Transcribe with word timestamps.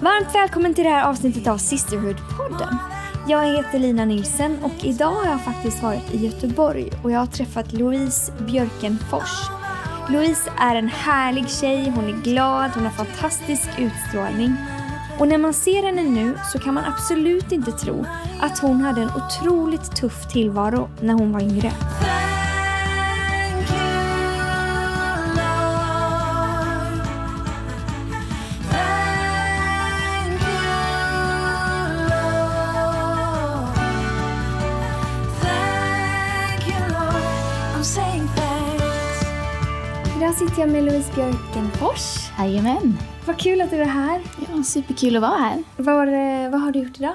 Varmt 0.00 0.34
välkommen 0.34 0.74
till 0.74 0.84
det 0.84 0.90
här 0.90 1.10
avsnittet 1.10 1.46
av 1.46 1.56
Sisterhood-podden. 1.56 2.76
Jag 3.28 3.56
heter 3.56 3.78
Lina 3.78 4.04
Nilsen 4.04 4.58
och 4.64 4.84
idag 4.84 5.12
har 5.12 5.26
jag 5.26 5.40
faktiskt 5.40 5.82
varit 5.82 6.14
i 6.14 6.24
Göteborg 6.24 6.90
och 7.02 7.10
jag 7.10 7.18
har 7.18 7.26
träffat 7.26 7.72
Louise 7.72 8.32
Björkenfors. 8.46 9.50
Louise 10.10 10.50
är 10.58 10.74
en 10.74 10.88
härlig 10.88 11.48
tjej, 11.48 11.92
hon 11.94 12.04
är 12.04 12.22
glad, 12.22 12.70
hon 12.74 12.84
har 12.84 12.90
fantastisk 12.90 13.68
utstrålning. 13.78 14.56
Och 15.18 15.28
när 15.28 15.38
man 15.38 15.54
ser 15.54 15.82
henne 15.82 16.02
nu 16.02 16.38
så 16.52 16.58
kan 16.58 16.74
man 16.74 16.84
absolut 16.84 17.52
inte 17.52 17.72
tro 17.72 18.06
att 18.40 18.58
hon 18.58 18.80
hade 18.80 19.02
en 19.02 19.10
otroligt 19.10 19.96
tuff 19.96 20.32
tillvaro 20.32 20.90
när 21.00 21.14
hon 21.14 21.32
var 21.32 21.40
yngre. 21.40 21.72
Sitter 40.56 40.74
jag 40.74 40.84
Louise 40.84 41.12
Björkenfors. 41.14 42.30
Jajamän. 42.38 42.98
Vad 43.26 43.38
kul 43.38 43.60
att 43.60 43.70
du 43.70 43.76
är 43.76 43.84
här. 43.84 44.22
Ja, 44.38 44.62
superkul 44.62 45.16
att 45.16 45.22
vara 45.22 45.36
här. 45.36 45.62
Vad, 45.76 46.08
eh, 46.08 46.50
vad 46.50 46.60
har 46.60 46.72
du 46.72 46.78
gjort 46.78 46.98
idag? 46.98 47.14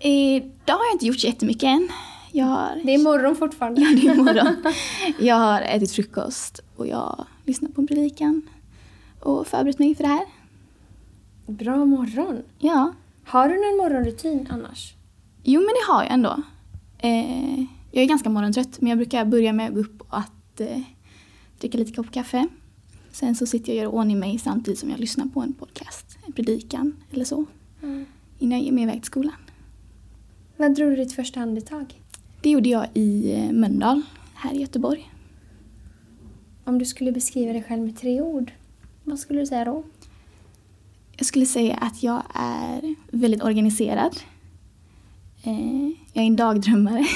Idag 0.00 0.74
har 0.74 0.84
jag 0.84 0.94
inte 0.94 1.06
gjort 1.06 1.20
så 1.20 1.26
jättemycket 1.26 1.62
än. 1.62 1.88
Har... 2.44 2.80
Det 2.84 2.94
är 2.94 2.98
morgon 2.98 3.36
fortfarande. 3.36 3.80
Ja, 3.80 3.88
det 4.02 4.08
är 4.08 4.14
morgon. 4.14 4.56
Jag 5.18 5.36
har 5.36 5.60
ätit 5.60 5.92
frukost 5.92 6.60
och 6.76 6.86
jag 6.86 7.26
lyssnat 7.44 7.74
på 7.74 7.80
en 7.80 7.86
predikan 7.86 8.42
och 9.20 9.46
förberett 9.46 9.78
mig 9.78 9.94
för 9.94 10.02
det 10.02 10.08
här. 10.08 10.26
Bra 11.46 11.84
morgon. 11.84 12.42
Ja. 12.58 12.92
Har 13.26 13.48
du 13.48 13.54
någon 13.54 13.76
morgonrutin 13.76 14.48
annars? 14.50 14.94
Jo, 15.42 15.60
men 15.60 15.68
det 15.68 15.92
har 15.92 16.02
jag 16.02 16.12
ändå. 16.12 16.42
Eh, 16.98 17.60
jag 17.90 18.02
är 18.02 18.06
ganska 18.06 18.30
morgontrött, 18.30 18.80
men 18.80 18.88
jag 18.88 18.98
brukar 18.98 19.24
börja 19.24 19.52
med 19.52 19.68
att 19.68 19.74
gå 19.74 19.80
upp 19.80 20.00
och 20.00 20.18
att 20.18 20.60
eh, 20.60 20.80
dricka 21.60 21.78
lite 21.78 21.92
kopp 21.92 22.12
kaffe. 22.12 22.48
Sen 23.12 23.34
så 23.34 23.46
sitter 23.46 23.72
jag 23.72 23.78
och 23.78 23.82
gör 23.84 24.00
ordning 24.00 24.18
mig 24.18 24.38
samtidigt 24.38 24.80
som 24.80 24.90
jag 24.90 25.00
lyssnar 25.00 25.26
på 25.26 25.40
en 25.40 25.52
podcast, 25.52 26.18
en 26.26 26.32
predikan 26.32 26.96
eller 27.10 27.24
så. 27.24 27.44
Mm. 27.82 28.06
Innan 28.38 28.58
jag 28.58 28.64
ger 28.64 28.72
mig 28.72 28.82
iväg 28.82 28.96
till 28.96 29.06
skolan. 29.06 29.34
När 30.56 30.68
drog 30.68 30.90
du 30.90 30.96
ditt 30.96 31.12
första 31.12 31.40
andetag? 31.40 32.02
Det 32.40 32.50
gjorde 32.50 32.68
jag 32.68 32.86
i 32.94 33.32
eh, 33.32 33.52
Mölndal, 33.52 34.02
här 34.34 34.54
i 34.54 34.60
Göteborg. 34.60 35.12
Om 36.64 36.78
du 36.78 36.84
skulle 36.84 37.12
beskriva 37.12 37.52
dig 37.52 37.62
själv 37.62 37.82
med 37.82 37.96
tre 37.96 38.20
ord, 38.20 38.52
vad 39.04 39.18
skulle 39.18 39.40
du 39.40 39.46
säga 39.46 39.64
då? 39.64 39.84
Jag 41.16 41.26
skulle 41.26 41.46
säga 41.46 41.76
att 41.76 42.02
jag 42.02 42.22
är 42.34 42.94
väldigt 43.10 43.42
organiserad. 43.42 44.16
Eh, 45.42 45.86
jag 46.12 46.22
är 46.22 46.26
en 46.26 46.36
dagdrömmare. 46.36 47.06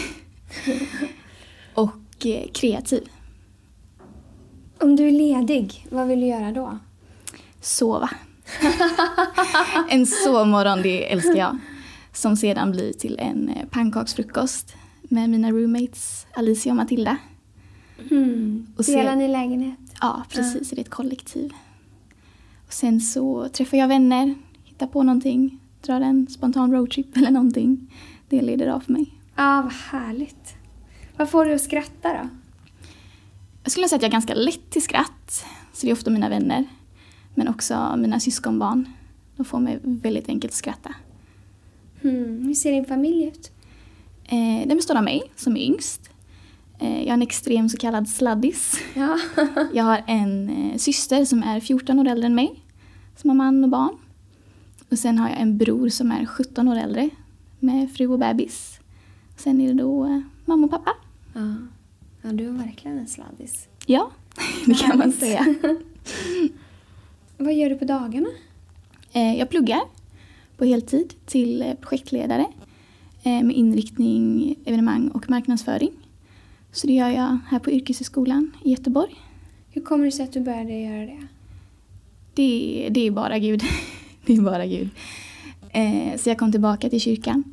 och 1.75 2.27
eh, 2.27 2.51
kreativ. 2.53 3.09
Om 4.81 4.97
du 4.97 5.09
är 5.09 5.13
ledig, 5.13 5.87
vad 5.91 6.09
vill 6.09 6.21
du 6.21 6.27
göra 6.27 6.53
då? 6.53 6.79
Sova. 7.61 8.11
en 9.89 10.07
sovmorgon, 10.07 10.83
det 10.83 11.13
älskar 11.13 11.37
jag. 11.37 11.59
Som 12.13 12.37
sedan 12.37 12.71
blir 12.71 12.93
till 12.93 13.19
en 13.19 13.49
eh, 13.49 13.67
pannkaksfrukost 13.71 14.75
med 15.03 15.31
mina 15.31 15.51
roommates 15.51 16.27
Alicia 16.35 16.73
och 16.73 16.77
Matilda. 16.77 17.17
Mm. 18.11 18.67
Och 18.77 18.85
Delar 18.85 19.17
ni 19.17 19.29
lägenhet? 19.29 19.79
Ja, 20.01 20.23
precis. 20.29 20.71
Det 20.71 20.77
är 20.77 20.81
ett 20.81 20.91
kollektiv. 20.91 21.53
Och 22.67 22.73
sen 22.73 23.01
så 23.01 23.49
träffar 23.49 23.77
jag 23.79 23.89
vänner, 23.89 24.35
hittar 24.65 24.87
på 24.87 25.03
någonting, 25.03 25.59
drar 25.81 26.01
en 26.01 26.27
spontan 26.27 26.73
roadtrip 26.73 27.17
eller 27.17 27.31
någonting. 27.31 27.95
Det 28.29 28.43
leder 28.43 28.67
av 28.67 28.81
för 28.81 28.93
mig. 28.93 29.15
Ja, 29.37 29.63
vad 29.63 29.73
härligt. 29.73 30.55
Vad 31.17 31.31
får 31.31 31.45
du 31.45 31.55
att 31.55 31.63
skratta 31.63 32.13
då? 32.13 32.29
Jag 33.63 33.73
skulle 33.73 33.89
säga 33.89 33.97
att 33.97 34.03
jag 34.03 34.09
är 34.09 34.13
ganska 34.13 34.35
lätt 34.35 34.71
till 34.71 34.83
skratt. 34.83 35.45
Så 35.73 35.87
det 35.87 35.91
är 35.91 35.93
ofta 35.93 36.11
mina 36.11 36.29
vänner. 36.29 36.65
Men 37.35 37.49
också 37.49 37.95
mina 37.97 38.21
syskonbarn. 38.21 38.89
De 39.37 39.45
får 39.45 39.61
mig 39.61 39.79
väldigt 39.83 40.29
enkelt 40.29 40.53
att 40.53 40.57
skratta. 40.57 40.95
Hmm. 42.03 42.45
Hur 42.47 42.55
ser 42.55 42.73
din 42.73 42.85
familj 42.85 43.25
ut? 43.25 43.51
Eh, 44.25 44.69
den 44.69 44.77
består 44.77 44.97
av 44.97 45.05
mig, 45.05 45.23
som 45.37 45.57
är 45.57 45.61
yngst. 45.61 46.11
Eh, 46.79 47.03
jag 47.03 47.09
har 47.09 47.15
en 47.15 47.23
extrem 47.23 47.69
så 47.69 47.77
kallad 47.77 48.09
sladdis. 48.09 48.81
Ja. 48.95 49.19
Jag 49.73 49.85
har 49.85 50.05
en 50.07 50.51
eh, 50.51 50.77
syster 50.77 51.25
som 51.25 51.43
är 51.43 51.61
14 51.61 51.99
år 51.99 52.09
äldre 52.09 52.27
än 52.27 52.35
mig. 52.35 52.63
Som 53.17 53.31
har 53.31 53.35
man 53.35 53.65
och 53.65 53.71
barn. 53.71 53.97
Och 54.91 54.99
sen 54.99 55.19
har 55.19 55.29
jag 55.29 55.41
en 55.41 55.59
bror 55.59 55.89
som 55.89 56.13
är 56.13 56.27
17 56.27 56.69
år 56.69 56.77
äldre. 56.77 57.11
Med 57.59 57.93
fru 57.93 58.07
och 58.07 58.19
bebis. 58.19 58.81
Sen 59.37 59.61
är 59.61 59.69
det 59.69 59.83
då 59.83 60.05
eh, 60.05 60.21
mamma 60.45 60.65
och 60.65 60.71
pappa. 60.71 60.91
ja. 61.35 61.55
Ja, 62.23 62.33
du 62.33 62.47
är 62.47 62.53
verkligen 62.53 62.99
en 62.99 63.07
sladdis. 63.07 63.69
Ja, 63.87 64.11
det 64.67 64.75
kan 64.75 64.99
man 64.99 65.13
säga. 65.13 65.55
Vad 67.37 67.55
gör 67.55 67.71
du 67.71 67.77
på 67.77 67.85
dagarna? 67.85 68.29
Eh, 69.13 69.39
jag 69.39 69.51
pluggar 69.51 69.81
på 70.57 70.65
heltid 70.65 71.15
till 71.27 71.63
eh, 71.63 71.75
projektledare 71.75 72.47
eh, 73.23 73.43
med 73.43 73.57
inriktning 73.57 74.55
evenemang 74.65 75.09
och 75.09 75.31
marknadsföring. 75.31 75.91
Så 76.73 76.87
det 76.87 76.93
gör 76.93 77.09
jag 77.09 77.39
här 77.49 77.59
på 77.59 77.71
Yrkeshögskolan 77.71 78.53
i 78.65 78.71
Göteborg. 78.71 79.15
Hur 79.71 79.83
kommer 79.83 80.05
det 80.05 80.13
sig 80.13 80.25
att 80.25 80.33
du 80.33 80.41
började 80.41 80.73
göra 80.73 81.07
det? 81.07 81.27
Det, 82.35 82.89
det 82.91 83.07
är 83.07 83.11
bara 83.11 83.39
Gud. 83.39 83.63
Det 84.27 84.33
är 84.33 84.41
bara 84.41 84.67
Gud. 84.67 84.89
Eh, 85.71 86.17
så 86.17 86.29
jag 86.29 86.39
kom 86.39 86.53
tillbaka 86.53 86.91
till 86.91 87.01
kyrkan 87.01 87.45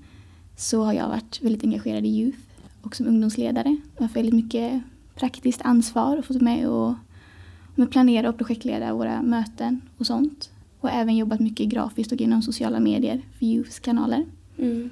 så 0.56 0.84
har 0.84 0.94
jag 0.94 1.08
varit 1.08 1.42
väldigt 1.42 1.64
engagerad 1.64 2.06
i 2.06 2.10
youth 2.10 2.38
och 2.88 2.96
som 2.96 3.08
ungdomsledare. 3.08 3.78
Jag 3.98 4.04
har 4.04 4.14
väldigt 4.14 4.34
mycket 4.34 4.82
praktiskt 5.16 5.62
ansvar 5.62 6.18
och 6.18 6.26
fått 6.26 6.42
med 6.42 6.70
och 6.70 6.94
med 7.76 7.92
planera 7.92 8.30
och 8.30 8.38
projektleda 8.38 8.94
våra 8.94 9.22
möten 9.22 9.82
och 9.98 10.08
sånt. 10.08 10.50
Och 10.80 10.90
även 10.90 11.18
jobbat 11.18 11.40
mycket 11.40 11.68
grafiskt 11.68 12.12
och 12.12 12.22
inom 12.22 12.42
sociala 12.42 12.80
medier 12.80 13.22
för 13.40 13.46
youths 13.46 13.80
kanaler. 13.80 14.26
Mm. 14.58 14.90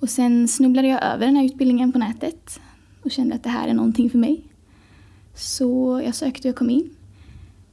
Och 0.00 0.10
sen 0.10 0.48
snubblade 0.48 0.88
jag 0.88 1.04
över 1.04 1.26
den 1.26 1.36
här 1.36 1.44
utbildningen 1.44 1.92
på 1.92 1.98
nätet 1.98 2.60
och 3.02 3.10
kände 3.10 3.34
att 3.34 3.42
det 3.42 3.50
här 3.50 3.68
är 3.68 3.74
någonting 3.74 4.10
för 4.10 4.18
mig. 4.18 4.42
Så 5.34 6.00
jag 6.04 6.14
sökte 6.14 6.50
och 6.50 6.56
kom 6.56 6.70
in. 6.70 6.90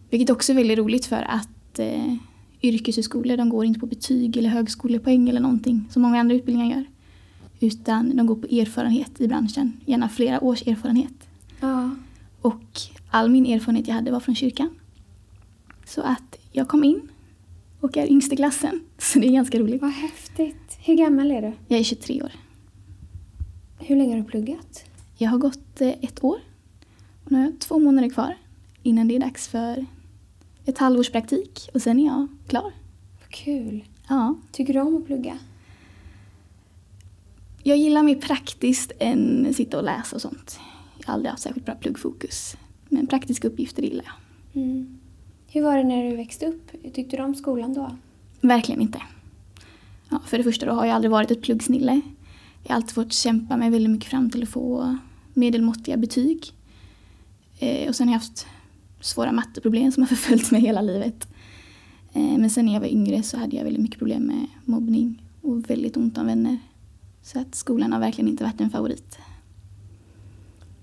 Vilket 0.09 0.29
också 0.29 0.51
är 0.51 0.55
väldigt 0.55 0.77
roligt 0.77 1.05
för 1.05 1.25
att 1.29 1.79
eh, 1.79 2.15
yrkeshögskolor 2.61 3.37
de 3.37 3.49
går 3.49 3.65
inte 3.65 3.79
på 3.79 3.85
betyg 3.85 4.37
eller 4.37 4.49
högskolepoäng 4.49 5.29
eller 5.29 5.41
någonting 5.41 5.87
som 5.91 6.01
många 6.01 6.19
andra 6.19 6.35
utbildningar 6.35 6.75
gör. 6.75 6.85
Utan 7.63 8.15
de 8.17 8.27
går 8.27 8.35
på 8.35 8.47
erfarenhet 8.47 9.21
i 9.21 9.27
branschen, 9.27 9.81
gärna 9.85 10.09
flera 10.09 10.43
års 10.43 10.67
erfarenhet. 10.67 11.13
Ja. 11.59 11.89
Och 12.41 12.79
all 13.11 13.29
min 13.29 13.45
erfarenhet 13.45 13.87
jag 13.87 13.95
hade 13.95 14.11
var 14.11 14.19
från 14.19 14.35
kyrkan. 14.35 14.69
Så 15.85 16.01
att 16.01 16.37
jag 16.51 16.67
kom 16.67 16.83
in 16.83 17.09
och 17.79 17.97
är 17.97 18.11
yngst 18.11 18.33
i 18.33 18.35
klassen. 18.35 18.81
Så 18.97 19.19
det 19.19 19.27
är 19.27 19.31
ganska 19.31 19.59
roligt. 19.59 19.81
Vad 19.81 19.91
häftigt. 19.91 20.77
Hur 20.79 20.95
gammal 20.95 21.31
är 21.31 21.41
du? 21.41 21.51
Jag 21.67 21.79
är 21.79 21.83
23 21.83 22.23
år. 22.23 22.31
Hur 23.79 23.95
länge 23.95 24.15
har 24.15 24.17
du 24.17 24.23
pluggat? 24.23 24.83
Jag 25.17 25.29
har 25.29 25.37
gått 25.37 25.81
eh, 25.81 25.89
ett 26.01 26.23
år 26.23 26.39
och 27.23 27.31
nu 27.31 27.37
har 27.37 27.45
jag 27.45 27.59
två 27.59 27.79
månader 27.79 28.09
kvar 28.09 28.37
innan 28.83 29.07
det 29.07 29.15
är 29.15 29.19
dags 29.19 29.47
för 29.47 29.85
ett 30.65 30.77
halvårs 30.77 31.11
praktik 31.11 31.69
och 31.73 31.81
sen 31.81 31.99
är 31.99 32.05
jag 32.05 32.27
klar. 32.47 32.71
Vad 33.21 33.29
kul. 33.29 33.83
Ja, 34.09 34.35
Tycker 34.51 34.73
du 34.73 34.79
om 34.81 34.97
att 34.97 35.05
plugga? 35.05 35.37
Jag 37.63 37.77
gillar 37.77 38.03
mer 38.03 38.15
praktiskt 38.15 38.91
än 38.99 39.53
sitta 39.53 39.77
och 39.77 39.83
läsa 39.83 40.15
och 40.15 40.21
sånt. 40.21 40.59
Jag 40.99 41.07
har 41.07 41.13
aldrig 41.13 41.31
haft 41.31 41.43
särskilt 41.43 41.65
bra 41.65 41.75
pluggfokus. 41.75 42.55
Men 42.89 43.07
praktiska 43.07 43.47
uppgifter 43.47 43.83
gillar 43.83 44.05
jag. 44.05 44.63
Mm. 44.63 44.97
Hur 45.47 45.61
var 45.61 45.77
det 45.77 45.83
när 45.83 46.09
du 46.09 46.15
växte 46.15 46.45
upp? 46.45 46.71
Tyckte 46.93 47.17
du 47.17 47.23
om 47.23 47.35
skolan 47.35 47.73
då? 47.73 47.95
Verkligen 48.41 48.81
inte. 48.81 49.01
Ja, 50.09 50.21
för 50.27 50.37
det 50.37 50.43
första 50.43 50.65
då 50.65 50.71
har 50.71 50.85
jag 50.85 50.95
aldrig 50.95 51.11
varit 51.11 51.31
ett 51.31 51.41
pluggsnille. 51.41 52.01
Jag 52.63 52.69
har 52.69 52.75
alltid 52.75 52.95
fått 52.95 53.13
kämpa 53.13 53.57
mig 53.57 53.69
väldigt 53.69 53.91
mycket 53.91 54.09
fram 54.09 54.29
till 54.29 54.43
att 54.43 54.49
få 54.49 54.97
medelmåttiga 55.33 55.97
betyg. 55.97 56.53
Eh, 57.59 57.89
och 57.89 57.95
sen 57.95 58.07
har 58.07 58.13
jag 58.13 58.19
haft 58.19 58.47
svåra 59.01 59.31
matteproblem 59.31 59.91
som 59.91 60.03
har 60.03 60.07
förföljt 60.15 60.51
mig 60.51 60.61
hela 60.61 60.81
livet. 60.81 61.27
Eh, 62.13 62.37
men 62.37 62.49
sen 62.49 62.65
när 62.65 62.73
jag 62.73 62.79
var 62.81 62.87
yngre 62.87 63.23
så 63.23 63.37
hade 63.37 63.55
jag 63.55 63.63
väldigt 63.63 63.81
mycket 63.81 63.99
problem 63.99 64.23
med 64.23 64.47
mobbning 64.65 65.23
och 65.41 65.69
väldigt 65.69 65.97
ont 65.97 66.17
om 66.17 66.25
vänner. 66.25 66.57
Så 67.21 67.39
att 67.39 67.55
skolan 67.55 67.93
har 67.93 67.99
verkligen 67.99 68.29
inte 68.29 68.43
varit 68.43 68.61
en 68.61 68.69
favorit. 68.69 69.17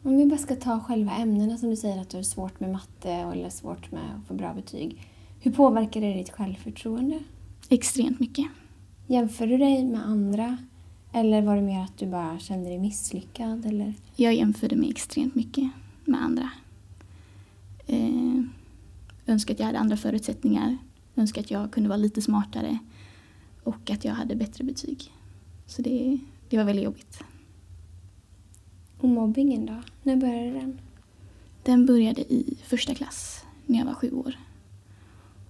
Om 0.03 0.17
vi 0.17 0.27
bara 0.27 0.39
ska 0.39 0.57
ta 0.57 0.81
själva 0.81 1.13
ämnena 1.13 1.59
som 1.59 1.71
du 1.71 1.77
säger 1.77 2.01
att 2.01 2.11
du 2.11 2.17
har 2.17 2.25
svårt 2.25 2.61
med 2.61 2.73
matte 2.73 3.11
eller 3.11 3.51
svårt 3.51 3.93
med 3.93 4.03
att 4.15 4.27
få 4.27 4.35
bra 4.35 4.55
betyg. 4.55 5.03
Hur 5.41 5.53
påverkar 5.53 6.01
det 6.01 6.13
ditt 6.13 6.31
självförtroende? 6.31 7.19
Extremt 7.69 8.21
mycket. 8.21 8.47
Jämför 9.07 9.47
du 9.47 9.59
dig 9.59 9.85
med 9.85 10.07
andra? 10.07 10.59
Eller 11.13 11.43
var 11.43 11.57
det 11.57 11.63
mer 11.63 11.81
att 11.85 11.99
du 11.99 12.07
bara 12.07 12.39
kände 12.39 12.69
dig 12.69 12.79
misslyckad? 12.79 13.67
Eller? 13.67 13.95
Jag 14.17 14.35
jämförde 14.35 14.77
mig 14.77 14.91
extremt 14.91 15.35
mycket 15.35 15.71
med 16.05 16.23
andra. 16.23 16.51
Eh, 17.87 18.43
önskar 19.27 19.55
att 19.55 19.61
jag 19.61 19.67
hade 19.67 19.79
andra 19.79 19.97
förutsättningar 19.97 20.79
önskar 21.19 21.41
att 21.41 21.51
jag 21.51 21.71
kunde 21.71 21.89
vara 21.89 21.97
lite 21.97 22.23
smartare 22.23 22.79
och 23.65 23.91
att 23.91 24.05
jag 24.05 24.13
hade 24.13 24.37
bättre 24.37 24.65
betyg. 24.65 25.13
Så 25.69 25.83
det, 25.83 26.19
det 26.49 26.57
var 26.57 26.65
väldigt 26.65 26.85
jobbigt. 26.85 27.23
Och 29.01 29.09
mobbingen 29.09 29.67
då? 29.67 29.83
När 30.03 30.17
började 30.17 30.51
den? 30.51 30.81
Den 31.63 31.87
började 31.87 32.33
i 32.33 32.59
första 32.65 32.95
klass 32.95 33.45
när 33.67 33.79
jag 33.79 33.87
var 33.87 33.95
sju 33.95 34.13
år. 34.13 34.35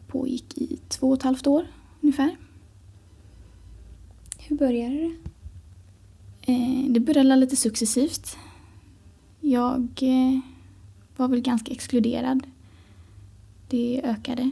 Pågick 0.07 0.59
i 0.59 0.79
två 0.89 1.09
och 1.09 1.17
ett 1.17 1.23
halvt 1.23 1.47
år 1.47 1.67
ungefär. 2.01 2.37
Hur 4.39 4.57
började 4.57 4.95
det? 4.95 5.17
Eh, 6.53 6.91
det 6.91 7.01
började 7.01 7.37
lite 7.37 7.57
successivt. 7.57 8.37
Jag 9.41 9.89
eh, 10.01 10.41
var 11.17 11.29
väl 11.29 11.41
ganska 11.41 11.73
exkluderad. 11.73 12.47
Det 13.69 14.01
ökade. 14.05 14.51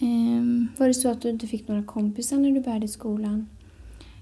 Um, 0.00 0.68
var 0.78 0.88
det 0.88 0.94
så 0.94 1.08
att 1.08 1.22
du 1.22 1.30
inte 1.30 1.46
fick 1.46 1.68
några 1.68 1.82
kompisar 1.82 2.36
när 2.36 2.50
du 2.50 2.60
började 2.60 2.88
skolan? 2.88 3.46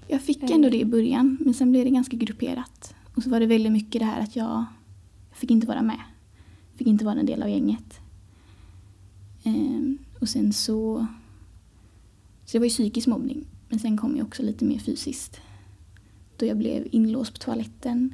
Jag 0.07 0.21
fick 0.21 0.43
Eller? 0.43 0.55
ändå 0.55 0.69
det 0.69 0.79
i 0.79 0.85
början, 0.85 1.37
men 1.41 1.53
sen 1.53 1.71
blev 1.71 1.85
det 1.85 1.91
ganska 1.91 2.17
grupperat. 2.17 2.95
Och 3.15 3.23
så 3.23 3.29
var 3.29 3.39
det 3.39 3.45
väldigt 3.45 3.71
mycket 3.71 3.99
det 3.99 4.05
här 4.05 4.21
att 4.21 4.35
jag, 4.35 4.65
jag 5.29 5.37
fick 5.37 5.51
inte 5.51 5.67
vara 5.67 5.81
med. 5.81 5.99
Jag 6.71 6.77
fick 6.77 6.87
inte 6.87 7.05
vara 7.05 7.19
en 7.19 7.25
del 7.25 7.43
av 7.43 7.49
gänget. 7.49 7.99
Um, 9.43 9.97
och 10.19 10.29
sen 10.29 10.53
så... 10.53 11.07
Så 12.45 12.51
det 12.51 12.59
var 12.59 12.65
ju 12.65 12.69
psykisk 12.69 13.07
mobbning, 13.07 13.45
men 13.69 13.79
sen 13.79 13.97
kom 13.97 14.15
ju 14.15 14.21
också 14.21 14.43
lite 14.43 14.65
mer 14.65 14.79
fysiskt. 14.79 15.41
Då 16.37 16.45
jag 16.45 16.57
blev 16.57 16.87
inlåst 16.91 17.33
på 17.33 17.39
toaletten, 17.39 18.13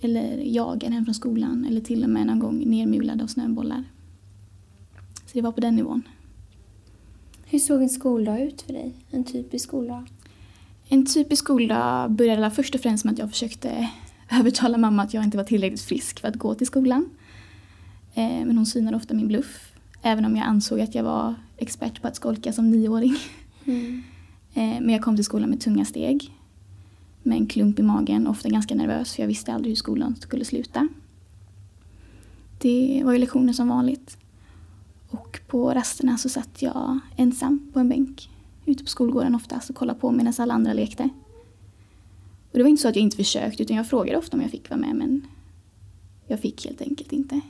eller 0.00 0.36
jagad 0.38 0.92
hem 0.92 1.04
från 1.04 1.14
skolan, 1.14 1.64
eller 1.64 1.80
till 1.80 2.04
och 2.04 2.10
med 2.10 2.26
någon 2.26 2.38
gång 2.38 2.70
nermulad 2.70 3.22
av 3.22 3.26
snöbollar. 3.26 3.84
Så 5.26 5.32
det 5.32 5.42
var 5.42 5.52
på 5.52 5.60
den 5.60 5.76
nivån. 5.76 6.02
Hur 7.44 7.58
såg 7.58 7.82
en 7.82 7.88
skoldag 7.88 8.42
ut 8.42 8.62
för 8.62 8.72
dig? 8.72 8.94
En 9.10 9.24
typisk 9.24 9.68
skoldag? 9.68 10.06
En 10.92 11.06
typisk 11.06 11.44
skoldag 11.44 12.10
började 12.10 12.50
först 12.50 12.74
och 12.74 12.80
främst 12.80 13.04
med 13.04 13.12
att 13.12 13.18
jag 13.18 13.30
försökte 13.30 13.90
övertala 14.30 14.78
mamma 14.78 15.02
att 15.02 15.14
jag 15.14 15.24
inte 15.24 15.36
var 15.36 15.44
tillräckligt 15.44 15.82
frisk 15.82 16.20
för 16.20 16.28
att 16.28 16.36
gå 16.36 16.54
till 16.54 16.66
skolan. 16.66 17.10
Eh, 18.14 18.44
men 18.44 18.56
hon 18.56 18.66
synade 18.66 18.96
ofta 18.96 19.14
min 19.14 19.28
bluff. 19.28 19.72
Även 20.02 20.24
om 20.24 20.36
jag 20.36 20.46
ansåg 20.46 20.80
att 20.80 20.94
jag 20.94 21.04
var 21.04 21.34
expert 21.56 22.02
på 22.02 22.08
att 22.08 22.16
skolka 22.16 22.52
som 22.52 22.70
nioåring. 22.70 23.16
Mm. 23.64 24.02
Eh, 24.54 24.80
men 24.80 24.90
jag 24.90 25.02
kom 25.02 25.16
till 25.16 25.24
skolan 25.24 25.50
med 25.50 25.60
tunga 25.60 25.84
steg. 25.84 26.30
Med 27.22 27.38
en 27.38 27.46
klump 27.46 27.78
i 27.78 27.82
magen, 27.82 28.26
ofta 28.26 28.48
ganska 28.48 28.74
nervös 28.74 29.14
för 29.14 29.22
jag 29.22 29.28
visste 29.28 29.52
aldrig 29.52 29.70
hur 29.70 29.76
skolan 29.76 30.16
skulle 30.16 30.44
sluta. 30.44 30.88
Det 32.58 33.02
var 33.04 33.12
ju 33.12 33.18
lektioner 33.18 33.52
som 33.52 33.68
vanligt. 33.68 34.16
Och 35.08 35.40
på 35.46 35.74
rasterna 35.74 36.18
så 36.18 36.28
satt 36.28 36.62
jag 36.62 36.98
ensam 37.16 37.70
på 37.72 37.80
en 37.80 37.88
bänk 37.88 38.28
ute 38.66 38.84
på 38.84 38.90
skolgården 38.90 39.34
oftast 39.34 39.70
och 39.70 39.76
kollade 39.76 40.00
på 40.00 40.10
medan 40.10 40.32
alla 40.38 40.54
andra 40.54 40.72
lekte. 40.72 41.08
Och 42.52 42.58
det 42.58 42.62
var 42.62 42.70
inte 42.70 42.82
så 42.82 42.88
att 42.88 42.96
jag 42.96 43.02
inte 43.02 43.16
försökte 43.16 43.62
utan 43.62 43.76
jag 43.76 43.88
frågade 43.88 44.18
ofta 44.18 44.36
om 44.36 44.42
jag 44.42 44.50
fick 44.50 44.70
vara 44.70 44.80
med 44.80 44.96
men 44.96 45.26
jag 46.26 46.40
fick 46.40 46.66
helt 46.66 46.82
enkelt 46.82 47.12
inte. 47.12 47.40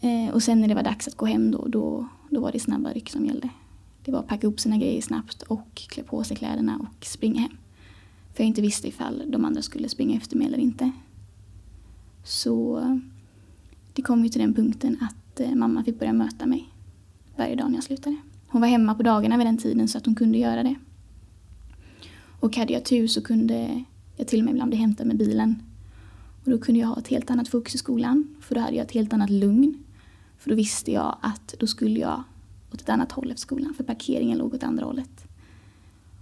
Eh, 0.00 0.34
och 0.34 0.42
sen 0.42 0.60
när 0.60 0.68
det 0.68 0.74
var 0.74 0.82
dags 0.82 1.08
att 1.08 1.14
gå 1.14 1.26
hem 1.26 1.50
då, 1.50 1.68
då, 1.68 2.08
då 2.30 2.40
var 2.40 2.52
det 2.52 2.60
snabba 2.60 2.92
ryck 2.92 3.10
som 3.10 3.26
gällde. 3.26 3.48
Det 4.04 4.12
var 4.12 4.18
att 4.18 4.26
packa 4.26 4.46
ihop 4.46 4.60
sina 4.60 4.76
grejer 4.76 5.02
snabbt 5.02 5.42
och 5.42 5.74
klä 5.74 6.02
på 6.02 6.24
sig 6.24 6.36
kläderna 6.36 6.78
och 6.78 7.06
springa 7.06 7.40
hem. 7.40 7.56
För 8.34 8.42
jag 8.42 8.48
inte 8.48 8.62
visste 8.62 8.88
ifall 8.88 9.22
de 9.26 9.44
andra 9.44 9.62
skulle 9.62 9.88
springa 9.88 10.16
efter 10.16 10.36
mig 10.36 10.46
eller 10.46 10.58
inte. 10.58 10.90
Så 12.24 12.82
det 13.92 14.02
kom 14.02 14.24
ju 14.24 14.28
till 14.28 14.40
den 14.40 14.54
punkten 14.54 14.96
att 15.00 15.40
eh, 15.40 15.54
mamma 15.54 15.84
fick 15.84 15.98
börja 15.98 16.12
möta 16.12 16.46
mig 16.46 16.68
varje 17.36 17.54
dag 17.54 17.68
när 17.68 17.74
jag 17.74 17.84
slutade. 17.84 18.16
Hon 18.50 18.60
var 18.60 18.68
hemma 18.68 18.94
på 18.94 19.02
dagarna 19.02 19.36
vid 19.36 19.46
den 19.46 19.58
tiden 19.58 19.88
så 19.88 19.98
att 19.98 20.06
hon 20.06 20.14
kunde 20.14 20.38
göra 20.38 20.62
det. 20.62 20.74
Och 22.40 22.56
hade 22.56 22.72
jag 22.72 22.84
tur 22.84 23.06
så 23.06 23.22
kunde 23.22 23.84
jag 24.16 24.28
till 24.28 24.38
och 24.38 24.44
med 24.44 24.52
ibland 24.52 24.70
bli 24.70 24.78
hämtad 24.78 25.06
med 25.06 25.16
bilen. 25.16 25.62
Och 26.44 26.50
då 26.50 26.58
kunde 26.58 26.80
jag 26.80 26.88
ha 26.88 26.98
ett 26.98 27.08
helt 27.08 27.30
annat 27.30 27.48
fokus 27.48 27.74
i 27.74 27.78
skolan, 27.78 28.36
för 28.40 28.54
då 28.54 28.60
hade 28.60 28.76
jag 28.76 28.84
ett 28.84 28.92
helt 28.92 29.12
annat 29.12 29.30
lugn. 29.30 29.84
För 30.38 30.50
då 30.50 30.56
visste 30.56 30.92
jag 30.92 31.16
att 31.20 31.54
då 31.58 31.66
skulle 31.66 32.00
jag 32.00 32.22
åt 32.72 32.80
ett 32.80 32.88
annat 32.88 33.12
håll 33.12 33.30
efter 33.30 33.40
skolan, 33.40 33.74
för 33.74 33.84
parkeringen 33.84 34.38
låg 34.38 34.54
åt 34.54 34.62
andra 34.62 34.84
hållet. 34.84 35.24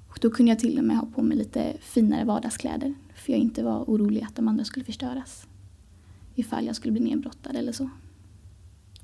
Och 0.09 0.19
då 0.21 0.31
kunde 0.31 0.53
jag 0.53 0.59
till 0.59 0.79
och 0.79 0.85
med 0.85 0.97
ha 0.97 1.07
på 1.07 1.23
mig 1.23 1.37
lite 1.39 1.77
finare 1.81 2.25
vardagskläder, 2.25 2.95
för 3.15 3.33
jag 3.33 3.41
inte 3.41 3.63
var 3.63 3.85
orolig 3.87 4.23
att 4.23 4.37
de 4.37 4.49
andra 4.49 4.65
skulle 4.65 4.85
förstöras. 4.85 5.47
Ifall 6.35 6.67
jag 6.67 6.77
skulle 6.77 6.93
bli 6.93 7.03
nedbrottad 7.03 7.57
eller 7.57 7.73
så. 7.73 7.91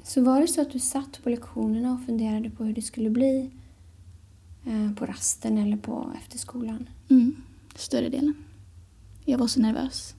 Så 0.03 0.23
var 0.23 0.41
det 0.41 0.49
så 0.49 0.61
att 0.61 0.71
du 0.71 0.79
satt 0.79 1.21
på 1.23 1.31
lektionerna 1.31 1.93
och 1.93 2.07
funderade 2.07 2.51
på 2.51 2.65
hur 2.65 2.75
det 2.75 2.83
skulle 2.83 3.11
bli 3.11 3.51
eh, 4.67 4.93
på 4.93 5.07
rasten 5.07 5.59
eller 5.59 5.77
på 5.77 6.13
efter 6.23 6.39
skolan? 6.39 6.89
Mm, 7.09 7.37
större 7.75 8.09
delen. 8.09 8.35
Jag 9.25 9.39
var 9.39 9.47
så 9.47 9.61
nervös. 9.61 10.15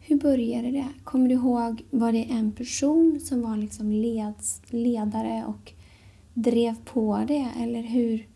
Hur 0.00 0.18
började 0.18 0.70
det? 0.70 0.88
Kommer 1.04 1.28
du 1.28 1.34
ihåg, 1.34 1.84
var 1.90 2.12
det 2.12 2.24
en 2.24 2.52
person 2.52 3.20
som 3.20 3.42
var 3.42 3.56
liksom 3.56 3.92
leds, 3.92 4.62
ledare 4.70 5.44
och 5.46 5.72
drev 6.34 6.74
på 6.84 7.24
det? 7.28 7.48
Eller 7.58 7.82
hur 7.82 8.26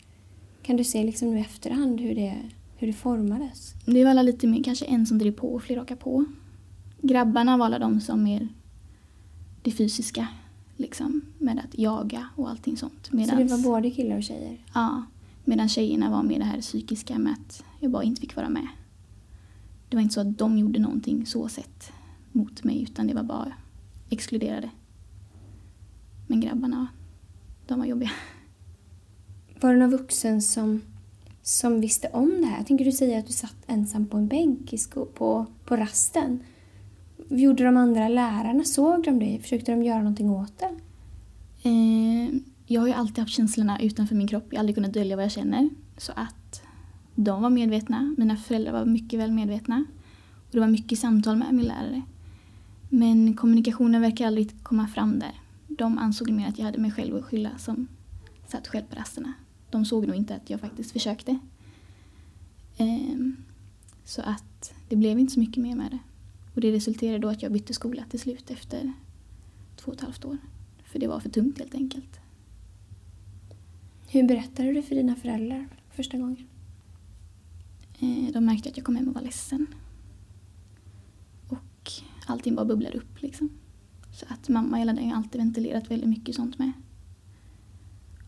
kan 0.61 0.77
du 0.77 0.83
se 0.83 1.03
liksom 1.03 1.31
nu 1.31 1.37
i 1.37 1.41
efterhand 1.41 2.01
hur 2.01 2.15
det, 2.15 2.35
hur 2.77 2.87
det 2.87 2.93
formades? 2.93 3.73
Det 3.85 4.03
var 4.03 4.11
alla 4.11 4.21
lite 4.21 4.47
mer 4.47 4.63
kanske 4.63 4.85
en 4.85 5.05
som 5.05 5.17
drev 5.17 5.31
på 5.31 5.53
och 5.53 5.63
fler 5.63 5.75
raka 5.75 5.95
på. 5.95 6.25
Grabbarna 7.01 7.57
var 7.57 7.65
alla 7.65 7.79
de 7.79 8.01
som 8.01 8.23
mer 8.23 8.47
det 9.65 9.71
fysiska. 9.71 10.27
Liksom, 10.77 11.21
med 11.37 11.59
att 11.59 11.79
jaga 11.79 12.27
och 12.35 12.49
allting 12.49 12.77
sånt. 12.77 13.11
Medans, 13.11 13.31
så 13.31 13.35
det 13.35 13.43
var 13.43 13.71
både 13.71 13.91
killar 13.91 14.17
och 14.17 14.23
tjejer? 14.23 14.57
Ja. 14.73 15.03
Medan 15.43 15.69
tjejerna 15.69 16.09
var 16.09 16.23
med 16.23 16.41
det 16.41 16.45
här 16.45 16.61
psykiska 16.61 17.19
med 17.19 17.33
att 17.33 17.63
jag 17.79 17.91
bara 17.91 18.03
inte 18.03 18.21
fick 18.21 18.35
vara 18.35 18.49
med. 18.49 18.67
Det 19.89 19.97
var 19.97 20.01
inte 20.01 20.13
så 20.13 20.21
att 20.21 20.37
de 20.37 20.57
gjorde 20.57 20.79
någonting 20.79 21.25
så 21.25 21.47
sett 21.47 21.91
mot 22.31 22.63
mig 22.63 22.83
utan 22.83 23.07
det 23.07 23.13
var 23.13 23.23
bara 23.23 23.53
exkluderade. 24.09 24.69
Men 26.27 26.39
grabbarna, 26.39 26.87
de 27.67 27.79
var 27.79 27.85
jobbiga. 27.85 28.11
Var 29.61 29.73
det 29.73 29.79
någon 29.79 29.91
vuxen 29.91 30.41
som, 30.41 30.81
som 31.41 31.81
visste 31.81 32.07
om 32.07 32.41
det 32.41 32.47
här? 32.47 32.57
Jag 32.57 32.67
tänker 32.67 32.85
du 32.85 32.91
säger 32.91 33.19
att 33.19 33.27
du 33.27 33.33
satt 33.33 33.57
ensam 33.67 34.07
på 34.07 34.17
en 34.17 34.27
bänk 34.27 34.73
i 34.73 34.77
sko 34.77 35.05
på, 35.05 35.45
på 35.65 35.75
rasten 35.75 36.39
gjorde 37.29 37.63
de 37.63 37.77
andra 37.77 38.07
lärarna? 38.07 38.63
Såg 38.63 39.03
de 39.03 39.19
dig? 39.19 39.39
Försökte 39.41 39.71
de 39.71 39.83
göra 39.83 39.97
någonting 39.97 40.29
åt 40.29 40.59
det? 40.59 40.71
Eh, 41.69 42.39
jag 42.65 42.81
har 42.81 42.87
ju 42.87 42.93
alltid 42.93 43.19
haft 43.19 43.33
känslorna 43.33 43.79
utanför 43.81 44.15
min 44.15 44.27
kropp. 44.27 44.45
Jag 44.49 44.57
har 44.57 44.59
aldrig 44.59 44.75
kunnat 44.75 44.93
dölja 44.93 45.15
vad 45.15 45.25
jag 45.25 45.31
känner. 45.31 45.69
Så 45.97 46.11
att 46.15 46.61
de 47.15 47.41
var 47.41 47.49
medvetna. 47.49 48.15
Mina 48.17 48.37
föräldrar 48.37 48.71
var 48.71 48.85
mycket 48.85 49.19
väl 49.19 49.31
medvetna. 49.31 49.85
Och 50.45 50.51
det 50.51 50.59
var 50.59 50.67
mycket 50.67 50.99
samtal 50.99 51.35
med 51.35 51.53
min 51.53 51.65
lärare. 51.65 52.01
Men 52.89 53.33
kommunikationen 53.33 54.01
verkar 54.01 54.27
aldrig 54.27 54.63
komma 54.63 54.87
fram 54.87 55.19
där. 55.19 55.31
De 55.67 55.97
ansåg 55.97 56.29
mer 56.29 56.47
att 56.47 56.57
jag 56.57 56.65
hade 56.65 56.77
mig 56.77 56.91
själv 56.91 57.15
att 57.15 57.23
skylla 57.23 57.49
som 57.57 57.87
satt 58.47 58.67
själv 58.67 58.83
på 58.83 58.95
rasterna. 58.95 59.33
De 59.69 59.85
såg 59.85 60.07
nog 60.07 60.15
inte 60.15 60.35
att 60.35 60.49
jag 60.49 60.59
faktiskt 60.59 60.91
försökte. 60.91 61.39
Ehm, 62.77 63.35
så 64.03 64.21
att 64.21 64.73
det 64.89 64.95
blev 64.95 65.19
inte 65.19 65.33
så 65.33 65.39
mycket 65.39 65.63
mer 65.63 65.75
med 65.75 65.91
det. 65.91 65.99
Och 66.55 66.61
det 66.61 66.71
resulterade 66.71 67.19
då 67.19 67.27
att 67.27 67.41
jag 67.41 67.51
bytte 67.51 67.73
skola 67.73 68.03
till 68.09 68.19
slut 68.19 68.51
efter 68.51 68.93
två 69.75 69.91
och 69.91 69.93
ett 69.93 70.01
halvt 70.01 70.25
år. 70.25 70.37
För 70.83 70.99
det 70.99 71.07
var 71.07 71.19
för 71.19 71.29
tungt 71.29 71.59
helt 71.59 71.75
enkelt. 71.75 72.19
Hur 74.07 74.23
berättade 74.23 74.73
du 74.73 74.81
för 74.81 74.95
dina 74.95 75.15
föräldrar 75.15 75.67
första 75.89 76.17
gången? 76.17 76.47
Eh, 77.99 78.33
de 78.33 78.45
märkte 78.45 78.69
att 78.69 78.77
jag 78.77 78.85
kom 78.85 78.95
hem 78.95 79.07
och 79.07 79.13
var 79.13 79.21
ledsen. 79.21 79.67
Och 81.47 81.91
allting 82.25 82.55
bara 82.55 82.65
bubblade 82.65 82.97
upp 82.97 83.21
liksom. 83.21 83.49
Så 84.13 84.25
att 84.29 84.49
mamma 84.49 84.77
hela 84.77 84.93
den 84.93 85.13
alltid 85.13 85.41
ventilerat 85.41 85.91
väldigt 85.91 86.09
mycket 86.09 86.35
sånt 86.35 86.59
med. 86.59 86.71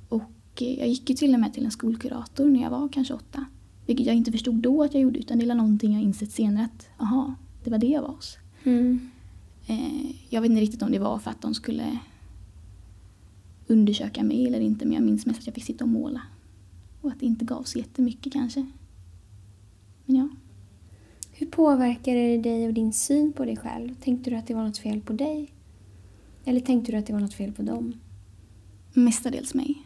Och 0.09 0.61
eh, 0.61 0.79
jag 0.79 0.87
gick 0.87 1.09
ju 1.09 1.15
till 1.15 1.33
och 1.33 1.39
med 1.39 1.53
till 1.53 1.65
en 1.65 1.71
skolkurator 1.71 2.45
när 2.49 2.61
jag 2.61 2.69
var 2.69 2.89
kanske 2.89 3.13
åtta. 3.13 3.45
Vilket 3.85 4.05
jag 4.05 4.15
inte 4.15 4.31
förstod 4.31 4.55
då 4.55 4.83
att 4.83 4.93
jag 4.93 5.03
gjorde 5.03 5.19
utan 5.19 5.39
det 5.39 5.45
var 5.45 5.55
någonting 5.55 5.93
jag 5.93 6.03
insett 6.03 6.31
senare 6.31 6.65
att 6.65 6.89
aha, 6.97 7.35
det 7.67 7.71
var 7.71 7.77
det 7.77 7.87
jag 7.87 8.01
var 8.01 8.09
hos. 8.09 8.37
Mm. 8.63 9.09
Eh, 9.67 10.11
jag 10.29 10.41
vet 10.41 10.49
inte 10.49 10.61
riktigt 10.61 10.81
om 10.81 10.91
det 10.91 10.99
var 10.99 11.19
för 11.19 11.31
att 11.31 11.41
de 11.41 11.53
skulle 11.53 11.99
undersöka 13.67 14.23
mig 14.23 14.47
eller 14.47 14.59
inte 14.59 14.85
men 14.85 14.93
jag 14.93 15.03
minns 15.03 15.25
mest 15.25 15.39
att 15.39 15.45
jag 15.45 15.55
fick 15.55 15.63
sitta 15.63 15.83
och 15.83 15.89
måla. 15.89 16.21
Och 17.01 17.09
att 17.09 17.19
det 17.19 17.25
inte 17.25 17.45
gav 17.45 17.63
så 17.63 17.79
jättemycket 17.79 18.33
kanske. 18.33 18.65
Men 20.05 20.15
ja. 20.15 20.29
Hur 21.31 21.47
påverkade 21.47 22.17
det 22.17 22.37
dig 22.37 22.67
och 22.67 22.73
din 22.73 22.93
syn 22.93 23.33
på 23.33 23.45
dig 23.45 23.57
själv? 23.57 23.95
Tänkte 23.95 24.29
du 24.29 24.35
att 24.35 24.47
det 24.47 24.53
var 24.53 24.63
något 24.63 24.77
fel 24.77 25.01
på 25.01 25.13
dig? 25.13 25.53
Eller 26.45 26.59
tänkte 26.59 26.91
du 26.91 26.97
att 26.97 27.05
det 27.05 27.13
var 27.13 27.19
något 27.19 27.33
fel 27.33 27.51
på 27.51 27.61
dem? 27.61 27.93
Mestadels 28.93 29.53
mig. 29.53 29.83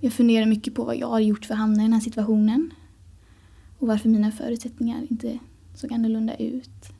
Jag 0.00 0.12
funderar 0.12 0.46
mycket 0.46 0.74
på 0.74 0.84
vad 0.84 0.96
jag 0.96 1.08
har 1.08 1.20
gjort 1.20 1.44
för 1.44 1.54
att 1.54 1.60
hamna 1.60 1.82
i 1.82 1.84
den 1.84 1.92
här 1.92 2.00
situationen. 2.00 2.70
Och 3.78 3.88
varför 3.88 4.08
mina 4.08 4.32
förutsättningar 4.32 5.06
inte 5.10 5.38
såg 5.74 5.92
annorlunda 5.92 6.36
ut. 6.36 6.92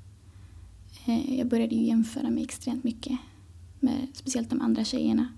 Eh, 1.07 1.39
jag 1.39 1.47
började 1.47 1.75
ju 1.75 1.83
jämföra 1.83 2.31
mig 2.31 2.45
extremt 2.45 2.85
mycket 2.85 3.19
med 3.81 4.09
speciellt 4.13 4.51
de 4.51 4.61
andra 4.61 4.85
tjejerna. 4.85 5.29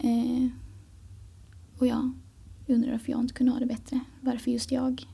Eh, 0.00 0.48
och 1.78 1.86
ja, 1.86 2.12
jag 2.66 2.74
undrar 2.74 2.92
varför 2.92 3.12
jag 3.12 3.20
inte 3.20 3.34
kunde 3.34 3.52
ha 3.52 3.60
det 3.60 3.66
bättre. 3.66 4.00
Varför 4.20 4.50
just 4.50 4.72
jag? 4.72 5.06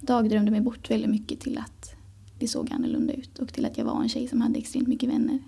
Dagdrömde 0.00 0.50
mig 0.50 0.60
bort 0.60 0.90
väldigt 0.90 1.10
mycket 1.10 1.40
till 1.40 1.58
att 1.58 1.94
det 2.38 2.48
såg 2.48 2.72
annorlunda 2.72 3.12
ut 3.12 3.38
och 3.38 3.52
till 3.52 3.64
att 3.64 3.78
jag 3.78 3.84
var 3.84 4.02
en 4.02 4.08
tjej 4.08 4.28
som 4.28 4.40
hade 4.40 4.58
extremt 4.58 4.88
mycket 4.88 5.08
vänner. 5.08 5.38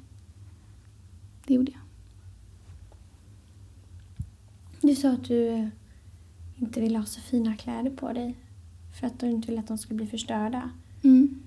Det 1.46 1.54
gjorde 1.54 1.72
jag. 1.72 1.80
Du 4.80 4.94
sa 4.94 5.10
att 5.10 5.24
du 5.24 5.70
inte 6.56 6.80
ville 6.80 6.98
ha 6.98 7.06
så 7.06 7.20
fina 7.20 7.56
kläder 7.56 7.90
på 7.90 8.12
dig 8.12 8.36
för 8.94 9.06
att 9.06 9.18
du 9.18 9.30
inte 9.30 9.48
ville 9.48 9.60
att 9.60 9.68
de 9.68 9.78
skulle 9.78 9.96
bli 9.96 10.06
förstörda. 10.06 10.70
Mm. 11.02 11.42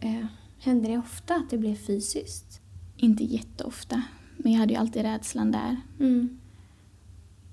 Eh, 0.00 0.26
hände 0.58 0.88
det 0.88 0.98
ofta 0.98 1.34
att 1.34 1.50
det 1.50 1.58
blev 1.58 1.74
fysiskt? 1.74 2.60
Inte 2.96 3.24
jätteofta, 3.24 4.02
men 4.36 4.52
jag 4.52 4.60
hade 4.60 4.72
ju 4.72 4.78
alltid 4.78 5.02
rädslan 5.02 5.50
där. 5.50 5.76
Mm. 6.00 6.38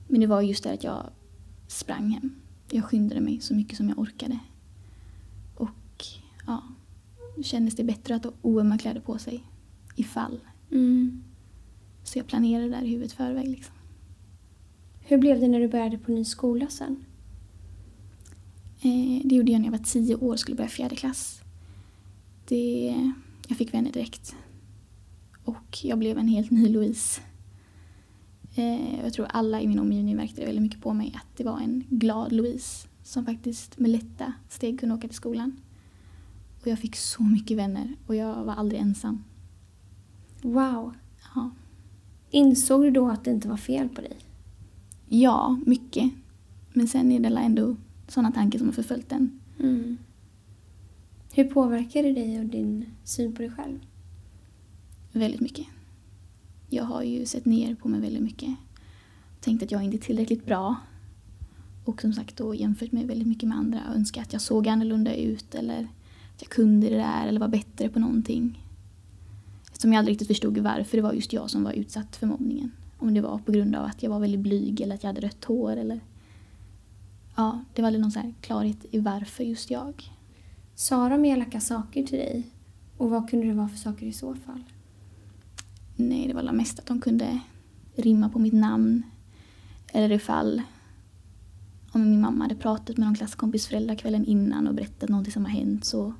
Men 0.07 0.21
det 0.21 0.27
var 0.27 0.41
just 0.41 0.63
det 0.63 0.73
att 0.73 0.83
jag 0.83 1.09
sprang 1.67 2.09
hem. 2.09 2.35
Jag 2.71 2.85
skyndade 2.85 3.21
mig 3.21 3.39
så 3.41 3.55
mycket 3.55 3.77
som 3.77 3.89
jag 3.89 3.99
orkade. 3.99 4.39
Och 5.55 6.05
ja, 6.47 6.63
då 7.37 7.43
kändes 7.43 7.75
det 7.75 7.83
bättre 7.83 8.15
att 8.15 8.23
ha 8.23 8.31
oömma 8.41 8.77
kläder 8.77 9.01
på 9.01 9.17
sig 9.17 9.43
ifall. 9.95 10.39
Mm. 10.71 11.23
Så 12.03 12.19
jag 12.19 12.27
planerade 12.27 12.69
där 12.69 12.81
i 12.81 12.87
huvudet 12.87 13.11
förväg 13.11 13.47
liksom. 13.47 13.75
Hur 14.99 15.17
blev 15.17 15.39
det 15.39 15.47
när 15.47 15.59
du 15.59 15.67
började 15.67 15.97
på 15.97 16.11
ny 16.11 16.25
skola 16.25 16.67
sen? 16.67 17.05
Eh, 18.83 19.21
det 19.23 19.35
gjorde 19.35 19.51
jag 19.51 19.61
när 19.61 19.67
jag 19.67 19.77
var 19.77 19.85
tio 19.85 20.15
år 20.15 20.31
och 20.31 20.39
skulle 20.39 20.57
börja 20.57 20.69
fjärde 20.69 20.95
klass. 20.95 21.41
Det, 22.47 22.95
jag 23.47 23.57
fick 23.57 23.73
vänner 23.73 23.91
direkt. 23.91 24.35
Och 25.43 25.79
jag 25.83 25.99
blev 25.99 26.17
en 26.17 26.27
helt 26.27 26.51
ny 26.51 26.69
Louise. 26.69 27.21
Eh, 28.55 28.99
jag 29.03 29.13
tror 29.13 29.27
alla 29.29 29.61
i 29.61 29.67
min 29.67 29.79
omgivning 29.79 30.15
märkte 30.15 30.45
väldigt 30.45 30.61
mycket 30.61 30.81
på 30.81 30.93
mig 30.93 31.13
att 31.15 31.37
det 31.37 31.43
var 31.43 31.59
en 31.59 31.83
glad 31.89 32.31
Louise 32.31 32.87
som 33.03 33.25
faktiskt 33.25 33.79
med 33.79 33.91
lätta 33.91 34.33
steg 34.49 34.79
kunde 34.79 34.95
åka 34.95 35.07
till 35.07 35.17
skolan. 35.17 35.61
Och 36.61 36.67
jag 36.67 36.79
fick 36.79 36.95
så 36.95 37.23
mycket 37.23 37.57
vänner 37.57 37.95
och 38.07 38.15
jag 38.15 38.43
var 38.43 38.53
aldrig 38.53 38.81
ensam. 38.81 39.23
Wow. 40.41 40.93
Ja, 41.35 41.49
Insåg 42.31 42.81
du 42.81 42.91
då 42.91 43.09
att 43.09 43.25
det 43.25 43.31
inte 43.31 43.47
var 43.47 43.57
fel 43.57 43.89
på 43.89 44.01
dig? 44.01 44.17
ja 45.07 45.59
mycket. 45.65 46.11
Men 46.73 46.87
sen 46.87 47.11
är 47.11 47.19
det 47.19 47.39
ändå 47.39 47.75
sådana 48.13 48.31
tankar 48.31 48.59
som 48.59 48.67
har 48.67 48.73
förföljt 48.73 49.11
en. 49.11 49.39
Mm. 49.59 49.97
Hur 51.33 51.43
påverkar 51.43 52.03
det 52.03 52.13
dig 52.13 52.39
och 52.39 52.45
din 52.45 52.85
syn 53.03 53.33
på 53.33 53.41
dig 53.41 53.51
själv? 53.51 53.79
Väldigt 55.11 55.41
mycket. 55.41 55.67
Jag 56.69 56.83
har 56.83 57.03
ju 57.03 57.25
sett 57.25 57.45
ner 57.45 57.75
på 57.75 57.87
mig 57.87 58.01
väldigt 58.01 58.23
mycket. 58.23 58.55
Tänkt 59.39 59.63
att 59.63 59.71
jag 59.71 59.83
inte 59.83 59.97
är 59.97 59.99
tillräckligt 59.99 60.45
bra. 60.45 60.75
Och 61.85 62.01
som 62.01 62.13
sagt 62.13 62.37
då 62.37 62.55
jämfört 62.55 62.91
mig 62.91 63.05
väldigt 63.05 63.27
mycket 63.27 63.49
med 63.49 63.57
andra 63.57 63.79
och 63.89 63.95
önskat 63.95 64.23
att 64.23 64.33
jag 64.33 64.41
såg 64.41 64.67
annorlunda 64.67 65.15
ut 65.15 65.55
eller 65.55 65.87
att 66.35 66.41
jag 66.41 66.49
kunde 66.49 66.89
det 66.89 66.97
där 66.97 67.27
eller 67.27 67.39
var 67.39 67.47
bättre 67.47 67.89
på 67.89 67.99
någonting. 67.99 68.63
Eftersom 69.71 69.93
jag 69.93 69.99
aldrig 69.99 70.13
riktigt 70.13 70.27
förstod 70.27 70.57
varför 70.57 70.97
det 70.97 71.03
var 71.03 71.13
just 71.13 71.33
jag 71.33 71.49
som 71.49 71.63
var 71.63 71.71
utsatt 71.71 72.15
för 72.15 72.27
mobbningen. 72.27 72.71
Om 72.97 73.13
det 73.13 73.21
var 73.21 73.37
på 73.37 73.51
grund 73.51 73.75
av 73.75 73.85
att 73.85 74.03
jag 74.03 74.09
var 74.09 74.19
väldigt 74.19 74.39
blyg 74.39 74.81
eller 74.81 74.95
att 74.95 75.03
jag 75.03 75.09
hade 75.09 75.21
rött 75.21 75.43
hår 75.43 75.77
eller... 75.77 75.99
Ja, 77.35 77.61
det 77.73 77.81
var 77.81 77.87
aldrig 77.87 78.01
någon 78.01 78.11
så 78.11 78.33
klarhet 78.41 78.85
i 78.91 78.99
varför 78.99 79.43
just 79.43 79.71
jag. 79.71 80.11
Sa 80.75 81.09
de 81.09 81.25
elaka 81.25 81.59
saker 81.59 82.03
till 82.03 82.17
dig? 82.17 82.43
Och 82.97 83.09
vad 83.09 83.29
kunde 83.29 83.47
det 83.47 83.53
vara 83.53 83.69
för 83.69 83.77
saker 83.77 84.05
i 84.05 84.13
så 84.13 84.35
fall? 84.35 84.63
Nej, 85.95 86.27
det 86.27 86.33
var 86.33 86.51
mest 86.51 86.79
att 86.79 86.85
de 86.85 87.01
kunde 87.01 87.39
rimma 87.95 88.29
på 88.29 88.39
mitt 88.39 88.53
namn. 88.53 89.03
Eller 89.91 90.11
ifall 90.11 90.61
om 91.91 92.01
min 92.09 92.21
mamma 92.21 92.43
hade 92.43 92.55
pratat 92.55 92.97
med 92.97 93.07
någon 93.07 93.15
klasskompis 93.15 93.67
föräldrar 93.67 93.95
kvällen 93.95 94.25
innan 94.25 94.67
och 94.67 94.73
berättat 94.75 95.09
någonting 95.09 95.33
som 95.33 95.45
har 95.45 95.51
hänt 95.51 95.85
så 95.85 96.13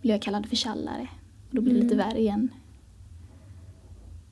blev 0.00 0.14
jag 0.14 0.22
kallad 0.22 0.46
för 0.46 0.56
tjallare. 0.56 1.08
Och 1.48 1.54
då 1.54 1.62
blev 1.62 1.74
det 1.74 1.82
lite 1.82 1.94
Mm. 1.94 2.08
värre 2.08 2.20
igen. 2.20 2.48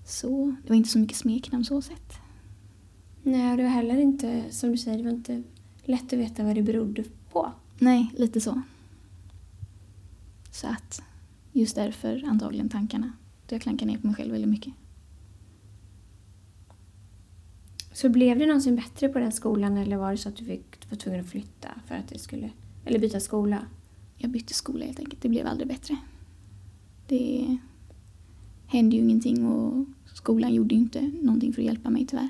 Så 0.05 0.55
det 0.63 0.69
var 0.69 0.77
inte 0.77 0.89
så 0.89 0.99
mycket 0.99 1.17
smeknamn 1.17 1.65
så 1.65 1.83
sett. 1.83 2.20
Nej, 3.23 3.57
det 3.57 3.63
var 3.63 3.71
heller 3.71 4.01
inte, 4.01 4.45
som 4.51 4.71
du 4.71 4.77
säger, 4.77 4.99
det 4.99 5.05
var 5.05 5.11
inte 5.11 5.43
lätt 5.85 6.13
att 6.13 6.19
veta 6.19 6.45
vad 6.45 6.55
det 6.55 6.63
berodde 6.63 7.05
på. 7.33 7.53
Nej, 7.79 8.11
lite 8.17 8.41
så. 8.41 8.63
Så 10.51 10.67
att 10.67 11.03
just 11.53 11.75
därför 11.75 12.25
antagligen 12.27 12.69
tankarna. 12.69 13.13
Jag 13.49 13.61
klankar 13.63 13.87
ner 13.87 13.99
på 13.99 14.07
mig 14.07 14.17
själv 14.17 14.33
väldigt 14.33 14.51
mycket. 14.51 14.75
Så 17.93 18.09
blev 18.09 18.39
det 18.39 18.47
någonsin 18.47 18.77
bättre 18.77 19.09
på 19.09 19.19
den 19.19 19.33
skolan 19.33 19.77
eller 19.77 19.97
var 19.97 20.11
det 20.11 20.19
så 20.19 20.29
att 20.29 20.37
du 20.37 20.45
fick, 20.45 20.91
var 20.91 20.97
tvungen 20.97 21.21
att 21.21 21.31
flytta 21.31 21.69
för 21.87 21.95
att 21.95 22.09
det 22.09 22.19
skulle, 22.19 22.51
eller 22.85 22.99
byta 22.99 23.21
skola? 23.21 23.67
Jag 24.17 24.31
bytte 24.31 24.55
skola 24.55 24.85
helt 24.85 24.99
enkelt. 24.99 25.23
Det 25.23 25.29
blev 25.29 25.47
aldrig 25.47 25.69
bättre. 25.69 25.97
Det 27.07 27.59
hände 28.67 28.97
ju 28.97 29.03
ingenting 29.03 29.47
och 29.47 29.87
skolan 30.15 30.55
gjorde 30.55 30.75
ju 30.75 30.81
inte 30.81 31.01
någonting 31.23 31.53
för 31.53 31.63
att 31.63 31.67
hjälpa 31.67 31.91
mig 31.91 32.07
tyvärr. 32.07 32.29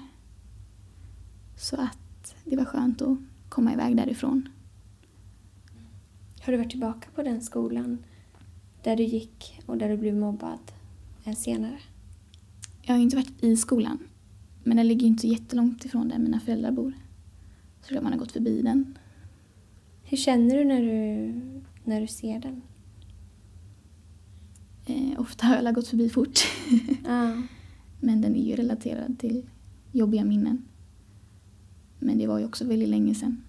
Så 1.60 1.76
att 1.76 2.34
det 2.44 2.56
var 2.56 2.64
skönt 2.64 3.02
att 3.02 3.18
komma 3.48 3.72
iväg 3.72 3.96
därifrån. 3.96 4.48
Har 6.40 6.52
du 6.52 6.58
varit 6.58 6.70
tillbaka 6.70 7.08
på 7.14 7.22
den 7.22 7.40
skolan 7.40 7.98
där 8.82 8.96
du 8.96 9.02
gick 9.02 9.60
och 9.66 9.78
där 9.78 9.88
du 9.88 9.96
blev 9.96 10.16
mobbad 10.16 10.58
senare? 11.36 11.78
Jag 12.82 12.94
har 12.94 13.00
inte 13.00 13.16
varit 13.16 13.44
i 13.44 13.56
skolan. 13.56 13.98
Men 14.64 14.76
den 14.76 14.88
ligger 14.88 15.06
inte 15.06 15.26
jättelångt 15.28 15.84
ifrån 15.84 16.08
där 16.08 16.18
mina 16.18 16.40
föräldrar 16.40 16.72
bor. 16.72 16.92
Så 17.80 17.88
klart 17.88 18.02
man 18.02 18.12
har 18.12 18.18
gått 18.18 18.32
förbi 18.32 18.62
den. 18.62 18.98
Hur 20.02 20.16
känner 20.16 20.56
du 20.56 20.64
när 20.64 20.82
du, 20.82 21.32
när 21.84 22.00
du 22.00 22.06
ser 22.06 22.40
den? 22.40 22.62
Eh, 24.86 25.20
ofta 25.20 25.46
har 25.46 25.62
jag 25.62 25.74
gått 25.74 25.88
förbi 25.88 26.10
fort. 26.10 26.38
Ja. 27.04 27.42
Men 28.00 28.20
den 28.20 28.36
är 28.36 28.44
ju 28.44 28.56
relaterad 28.56 29.18
till 29.18 29.46
jobbiga 29.92 30.24
minnen. 30.24 30.64
Men 32.00 32.18
det 32.18 32.26
var 32.26 32.38
ju 32.38 32.44
också 32.44 32.64
väldigt 32.64 32.88
länge 32.88 33.14
sedan. 33.14 33.42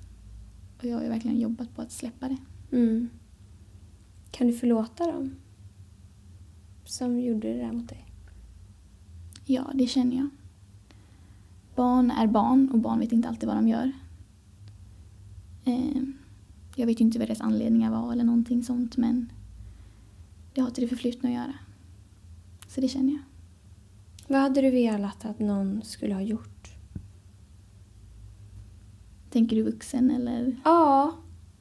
Och 0.78 0.86
jag 0.86 0.96
har 0.96 1.04
ju 1.04 1.10
verkligen 1.10 1.40
jobbat 1.40 1.76
på 1.76 1.82
att 1.82 1.92
släppa 1.92 2.30
det. 2.30 2.38
Mm. 2.78 3.10
Kan 4.32 4.48
du 4.48 4.54
förlåta 4.54 5.12
dem? 5.12 5.36
Som 6.86 7.20
gjorde 7.20 7.54
det 7.54 7.58
där 7.58 7.72
mot 7.72 7.90
dig? 7.90 8.06
Ja, 9.46 9.72
det 9.74 9.88
känner 9.88 10.18
jag. 10.18 10.30
Barn 11.76 12.12
är 12.12 12.28
barn 12.28 12.70
och 12.70 12.80
barn 12.80 13.00
vet 13.00 13.12
inte 13.12 13.28
alltid 13.28 13.48
vad 13.48 13.58
de 13.58 13.68
gör. 13.68 13.92
Eh, 15.66 16.04
jag 16.76 16.86
vet 16.86 17.00
ju 17.00 17.06
inte 17.06 17.20
vad 17.20 17.28
deras 17.28 17.42
anledningar 17.42 17.92
var 17.92 18.12
eller 18.14 18.24
någonting 18.24 18.64
sånt 18.64 18.98
men 18.98 19.32
det 20.54 20.62
har 20.62 20.70
till 20.70 20.84
det 20.84 20.88
förflutna 20.88 21.30
att 21.30 21.36
göra. 21.36 21.54
Så 22.68 22.82
det 22.82 22.88
känner 22.88 23.12
jag. 23.14 23.22
Vad 24.28 24.42
hade 24.42 24.62
du 24.62 24.72
velat 24.72 25.26
att 25.26 25.40
någon 25.40 25.82
skulle 25.84 26.14
ha 26.14 26.22
gjort? 26.22 26.61
Tänker 29.32 29.56
du 29.56 29.64
vuxen 29.64 30.12
eller? 30.12 30.56
Ja, 30.64 31.16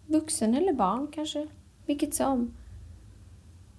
vuxen 0.06 0.54
eller 0.54 0.72
barn 0.72 1.06
kanske. 1.12 1.46
Vilket 1.86 2.14
som. 2.14 2.50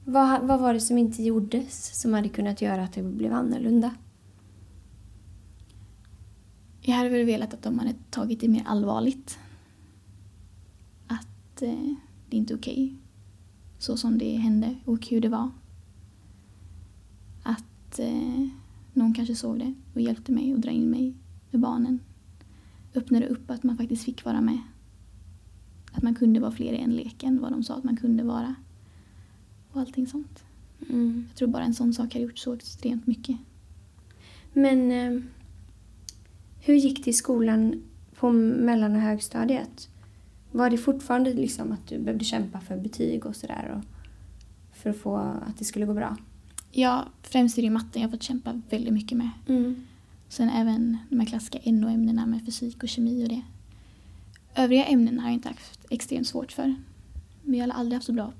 Vad, 0.05 0.41
vad 0.41 0.59
var 0.59 0.73
det 0.73 0.79
som 0.79 0.97
inte 0.97 1.23
gjordes 1.23 2.01
som 2.01 2.13
hade 2.13 2.29
kunnat 2.29 2.61
göra 2.61 2.83
att 2.83 2.93
det 2.93 3.03
blev 3.03 3.33
annorlunda? 3.33 3.95
Jag 6.81 6.95
hade 6.95 7.09
väl 7.09 7.25
velat 7.25 7.53
att 7.53 7.61
de 7.61 7.79
hade 7.79 7.93
tagit 8.09 8.39
det 8.39 8.47
mer 8.47 8.63
allvarligt. 8.65 9.39
Att 11.07 11.61
eh, 11.61 11.93
det 12.29 12.37
är 12.37 12.39
inte 12.39 12.55
okej. 12.55 12.95
Så 13.77 13.97
som 13.97 14.17
det 14.17 14.35
hände 14.35 14.75
och 14.85 15.07
hur 15.07 15.21
det 15.21 15.29
var. 15.29 15.49
Att 17.43 17.99
eh, 17.99 18.47
någon 18.93 19.13
kanske 19.13 19.35
såg 19.35 19.59
det 19.59 19.73
och 19.93 20.01
hjälpte 20.01 20.31
mig 20.31 20.53
och 20.53 20.59
dra 20.59 20.71
in 20.71 20.89
mig 20.89 21.13
med 21.51 21.61
barnen. 21.61 21.99
Öppnade 22.95 23.27
upp 23.27 23.51
att 23.51 23.63
man 23.63 23.77
faktiskt 23.77 24.03
fick 24.03 24.25
vara 24.25 24.41
med. 24.41 24.61
Att 25.91 26.03
man 26.03 26.15
kunde 26.15 26.39
vara 26.39 26.51
fler 26.51 26.73
i 26.73 26.77
en 26.77 26.95
lek 26.95 27.23
än 27.23 27.41
vad 27.41 27.51
de 27.51 27.63
sa 27.63 27.75
att 27.75 27.83
man 27.83 27.97
kunde 27.97 28.23
vara. 28.23 28.55
Och 29.71 29.81
allting 29.81 30.07
sånt. 30.07 30.43
Mm. 30.89 31.25
Jag 31.29 31.37
tror 31.37 31.47
bara 31.47 31.63
en 31.63 31.73
sån 31.73 31.93
sak 31.93 32.13
har 32.13 32.21
gjort 32.21 32.37
så 32.37 32.53
extremt 32.53 33.07
mycket. 33.07 33.37
Men 34.53 34.91
eh, 34.91 35.21
hur 36.59 36.73
gick 36.73 37.05
det 37.05 37.09
i 37.09 37.13
skolan 37.13 37.83
på 38.15 38.31
mellan 38.31 38.95
och 38.95 39.01
högstadiet? 39.01 39.89
Var 40.51 40.69
det 40.69 40.77
fortfarande 40.77 41.33
liksom 41.33 41.71
att 41.71 41.87
du 41.87 41.99
behövde 41.99 42.25
kämpa 42.25 42.59
för 42.59 42.77
betyg 42.77 43.25
och 43.25 43.35
sådär? 43.35 43.81
För 44.73 44.89
att 44.89 44.97
få 44.97 45.15
att 45.17 45.57
det 45.57 45.65
skulle 45.65 45.85
gå 45.85 45.93
bra? 45.93 46.17
Ja, 46.71 47.05
främst 47.21 47.57
är 47.57 47.61
det 47.61 47.69
matten 47.69 48.01
jag 48.01 48.11
fått 48.11 48.23
kämpa 48.23 48.61
väldigt 48.69 48.93
mycket 48.93 49.17
med. 49.17 49.29
Mm. 49.47 49.75
Sen 50.31 50.49
även 50.49 50.97
de 51.09 51.19
här 51.19 51.27
klassiska 51.27 51.59
NO-ämnena 51.65 52.25
med 52.25 52.45
fysik 52.45 52.83
och 52.83 52.89
kemi 52.89 53.25
och 53.25 53.29
det. 53.29 53.41
Övriga 54.55 54.85
ämnen 54.85 55.19
har 55.19 55.27
jag 55.27 55.33
inte 55.33 55.49
haft 55.49 55.85
extremt 55.89 56.27
svårt 56.27 56.51
för. 56.51 56.75
Men 57.43 57.59
jag 57.59 57.67
har 57.67 57.73
aldrig 57.73 57.93
haft 57.93 58.05
så 58.05 58.13
bra 58.13 58.33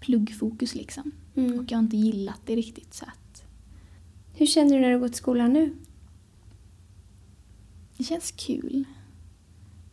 pluggfokus 0.00 0.74
liksom. 0.74 1.12
Mm. 1.34 1.58
Och 1.58 1.72
jag 1.72 1.78
har 1.78 1.82
inte 1.82 1.96
gillat 1.96 2.40
det 2.46 2.56
riktigt 2.56 2.94
så 2.94 3.04
att... 3.04 3.44
Hur 4.34 4.46
känner 4.46 4.74
du 4.74 4.80
när 4.80 4.90
du 4.90 4.98
går 4.98 5.08
till 5.08 5.16
skolan 5.16 5.52
nu? 5.52 5.76
Det 7.96 8.04
känns 8.04 8.30
kul. 8.30 8.84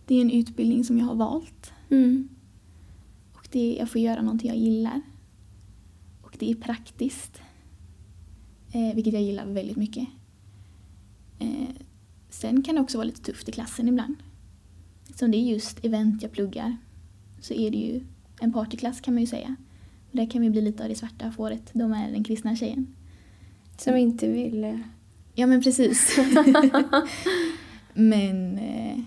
Det 0.06 0.16
är 0.16 0.22
en 0.22 0.32
utbildning 0.32 0.84
som 0.84 0.98
jag 0.98 1.06
har 1.06 1.16
valt. 1.16 1.72
Mm. 1.90 2.30
Och 3.34 3.48
det 3.52 3.60
är, 3.60 3.80
jag 3.80 3.90
får 3.90 4.02
göra 4.02 4.22
någonting 4.22 4.48
jag 4.48 4.58
gillar. 4.58 5.02
Och 6.22 6.36
det 6.40 6.52
är 6.52 6.56
praktiskt. 6.56 7.42
Eh, 8.72 8.96
vilket 8.96 9.14
jag 9.14 9.24
gillar 9.24 9.46
väldigt 9.46 9.78
mycket. 9.78 10.08
Eh, 11.40 11.70
sen 12.30 12.64
kan 12.64 12.76
det 12.76 12.82
också 12.82 12.98
vara 12.98 13.06
lite 13.06 13.22
tufft 13.22 13.50
i 13.50 13.52
klassen 13.52 13.88
ibland. 13.88 14.16
Eftersom 15.10 15.32
det 15.32 15.38
är 15.38 15.52
just 15.52 15.86
event 15.86 16.22
jag 16.22 16.32
pluggar 16.32 16.78
så 17.42 17.54
är 17.54 17.72
det 17.72 17.78
ju 17.78 18.02
en 18.42 18.54
partyklass 18.54 19.02
kan 19.02 19.14
man 19.14 19.22
ju 19.22 19.28
säga. 19.28 19.56
Och 20.12 20.18
där 20.18 20.30
kan 20.30 20.42
vi 20.42 20.50
bli 20.50 20.62
lite 20.62 20.84
av 20.84 20.90
det 20.90 20.96
svarta 20.96 21.32
fåret. 21.32 21.70
De 21.74 21.94
är 21.94 22.12
den 22.12 22.24
kristna 22.24 22.56
tjejen. 22.56 22.96
Som 23.78 23.96
inte 23.96 24.30
vill... 24.32 24.64
eh, 24.64 24.80
Ja 25.36 25.48
men 25.48 25.62
precis. 25.64 26.18
men 27.94 28.58
eh, 28.58 29.00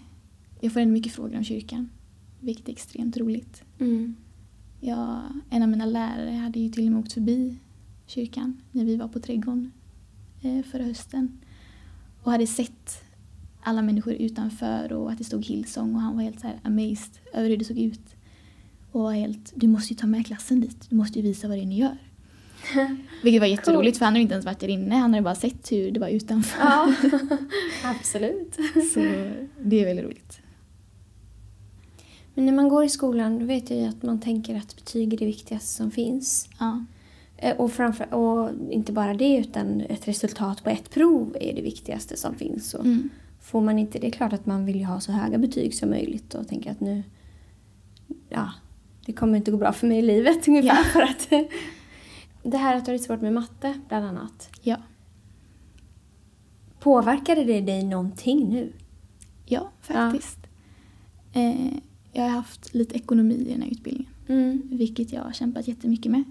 jag 0.60 0.72
får 0.72 0.80
ändå 0.80 0.92
mycket 0.92 1.12
frågor 1.12 1.36
om 1.36 1.44
kyrkan. 1.44 1.88
Vilket 2.40 2.68
är 2.68 2.72
extremt 2.72 3.16
roligt. 3.16 3.62
Mm. 3.78 4.16
Jag, 4.80 5.22
en 5.50 5.62
av 5.62 5.68
mina 5.68 5.86
lärare 5.86 6.30
hade 6.30 6.60
ju 6.60 6.68
till 6.68 6.86
och 6.86 6.92
med 6.92 7.00
åkt 7.00 7.12
förbi 7.12 7.56
kyrkan 8.06 8.62
när 8.72 8.84
vi 8.84 8.96
var 8.96 9.08
på 9.08 9.20
trädgården 9.20 9.72
eh, 10.42 10.62
förra 10.62 10.84
hösten. 10.84 11.38
Och 12.22 12.32
hade 12.32 12.46
sett 12.46 13.02
alla 13.62 13.82
människor 13.82 14.12
utanför 14.14 14.92
och 14.92 15.12
att 15.12 15.18
det 15.18 15.24
stod 15.24 15.44
Hillsong 15.44 15.94
och 15.94 16.00
han 16.00 16.16
var 16.16 16.22
helt 16.22 16.40
så 16.40 16.46
här 16.46 16.60
amazed 16.62 17.18
över 17.32 17.48
hur 17.48 17.56
det 17.56 17.64
såg 17.64 17.78
ut. 17.78 18.14
Och 18.92 19.00
var 19.00 19.12
helt, 19.12 19.52
du 19.54 19.66
måste 19.66 19.92
ju 19.92 19.98
ta 19.98 20.06
med 20.06 20.26
klassen 20.26 20.60
dit, 20.60 20.86
du 20.90 20.96
måste 20.96 21.18
ju 21.18 21.22
visa 21.22 21.48
vad 21.48 21.56
det 21.56 21.62
är 21.62 21.66
ni 21.66 21.78
gör. 21.78 21.96
Vilket 23.22 23.40
var 23.40 23.46
jätteroligt 23.46 23.98
för 23.98 24.04
han 24.04 24.14
hade 24.14 24.22
inte 24.22 24.34
ens 24.34 24.46
varit 24.46 24.60
där 24.60 24.68
inne, 24.68 24.94
han 24.94 25.10
hade 25.10 25.22
bara 25.22 25.34
sett 25.34 25.72
hur 25.72 25.90
det 25.90 26.00
var 26.00 26.08
utanför. 26.08 26.60
Ja, 26.60 26.94
absolut. 27.84 28.54
Så 28.94 29.00
det 29.62 29.80
är 29.80 29.84
väldigt 29.84 30.04
roligt. 30.04 30.40
Men 32.34 32.46
när 32.46 32.52
man 32.52 32.68
går 32.68 32.84
i 32.84 32.88
skolan 32.88 33.38
då 33.38 33.44
vet 33.44 33.70
jag 33.70 33.78
ju 33.78 33.84
att 33.84 34.02
man 34.02 34.20
tänker 34.20 34.56
att 34.56 34.76
betyg 34.76 35.12
är 35.12 35.18
det 35.18 35.26
viktigaste 35.26 35.68
som 35.68 35.90
finns. 35.90 36.48
Ja, 36.58 36.84
Och, 37.56 37.72
framför, 37.72 38.14
och 38.14 38.50
inte 38.70 38.92
bara 38.92 39.14
det 39.14 39.36
utan 39.36 39.80
ett 39.80 40.08
resultat 40.08 40.64
på 40.64 40.70
ett 40.70 40.90
prov 40.90 41.36
är 41.40 41.54
det 41.54 41.62
viktigaste 41.62 42.16
som 42.16 42.34
finns. 42.34 42.74
Och 42.74 42.84
mm. 42.84 43.08
Får 43.40 43.60
man 43.60 43.78
inte 43.78 43.98
det, 43.98 44.06
är 44.06 44.10
klart 44.10 44.32
att 44.32 44.46
man 44.46 44.64
vill 44.64 44.76
ju 44.76 44.84
ha 44.84 45.00
så 45.00 45.12
höga 45.12 45.38
betyg 45.38 45.74
som 45.74 45.90
möjligt 45.90 46.34
och 46.34 46.48
tänker 46.48 46.70
att 46.70 46.80
nu, 46.80 47.02
ja, 48.28 48.52
det 49.06 49.12
kommer 49.12 49.36
inte 49.36 49.50
gå 49.50 49.56
bra 49.56 49.72
för 49.72 49.86
mig 49.86 49.98
i 49.98 50.02
livet 50.02 50.48
ungefär. 50.48 50.68
Ja. 50.68 50.84
För 50.84 51.02
att, 51.02 51.30
det 52.42 52.56
här 52.56 52.76
att 52.76 52.84
du 52.84 52.90
har 52.90 52.98
det 52.98 53.04
svårt 53.04 53.20
med 53.20 53.32
matte 53.32 53.74
bland 53.88 54.06
annat. 54.06 54.50
ja. 54.62 54.76
Påverkade 56.80 57.44
det 57.44 57.60
dig 57.60 57.84
någonting 57.84 58.48
nu? 58.48 58.72
ja 59.46 59.70
faktiskt. 59.80 60.38
Eh, 61.32 61.72
jag 62.12 62.22
har 62.22 62.30
haft 62.30 62.74
lite 62.74 62.96
ekonomi 62.96 63.34
i 63.34 63.52
den 63.52 63.62
här 63.62 63.70
utbildningen. 63.70 64.12
Mm. 64.28 64.62
vilket 64.70 65.12
jag 65.12 65.22
har 65.22 65.32
kämpat 65.32 65.68
jättemycket 65.68 66.12
med. 66.12 66.24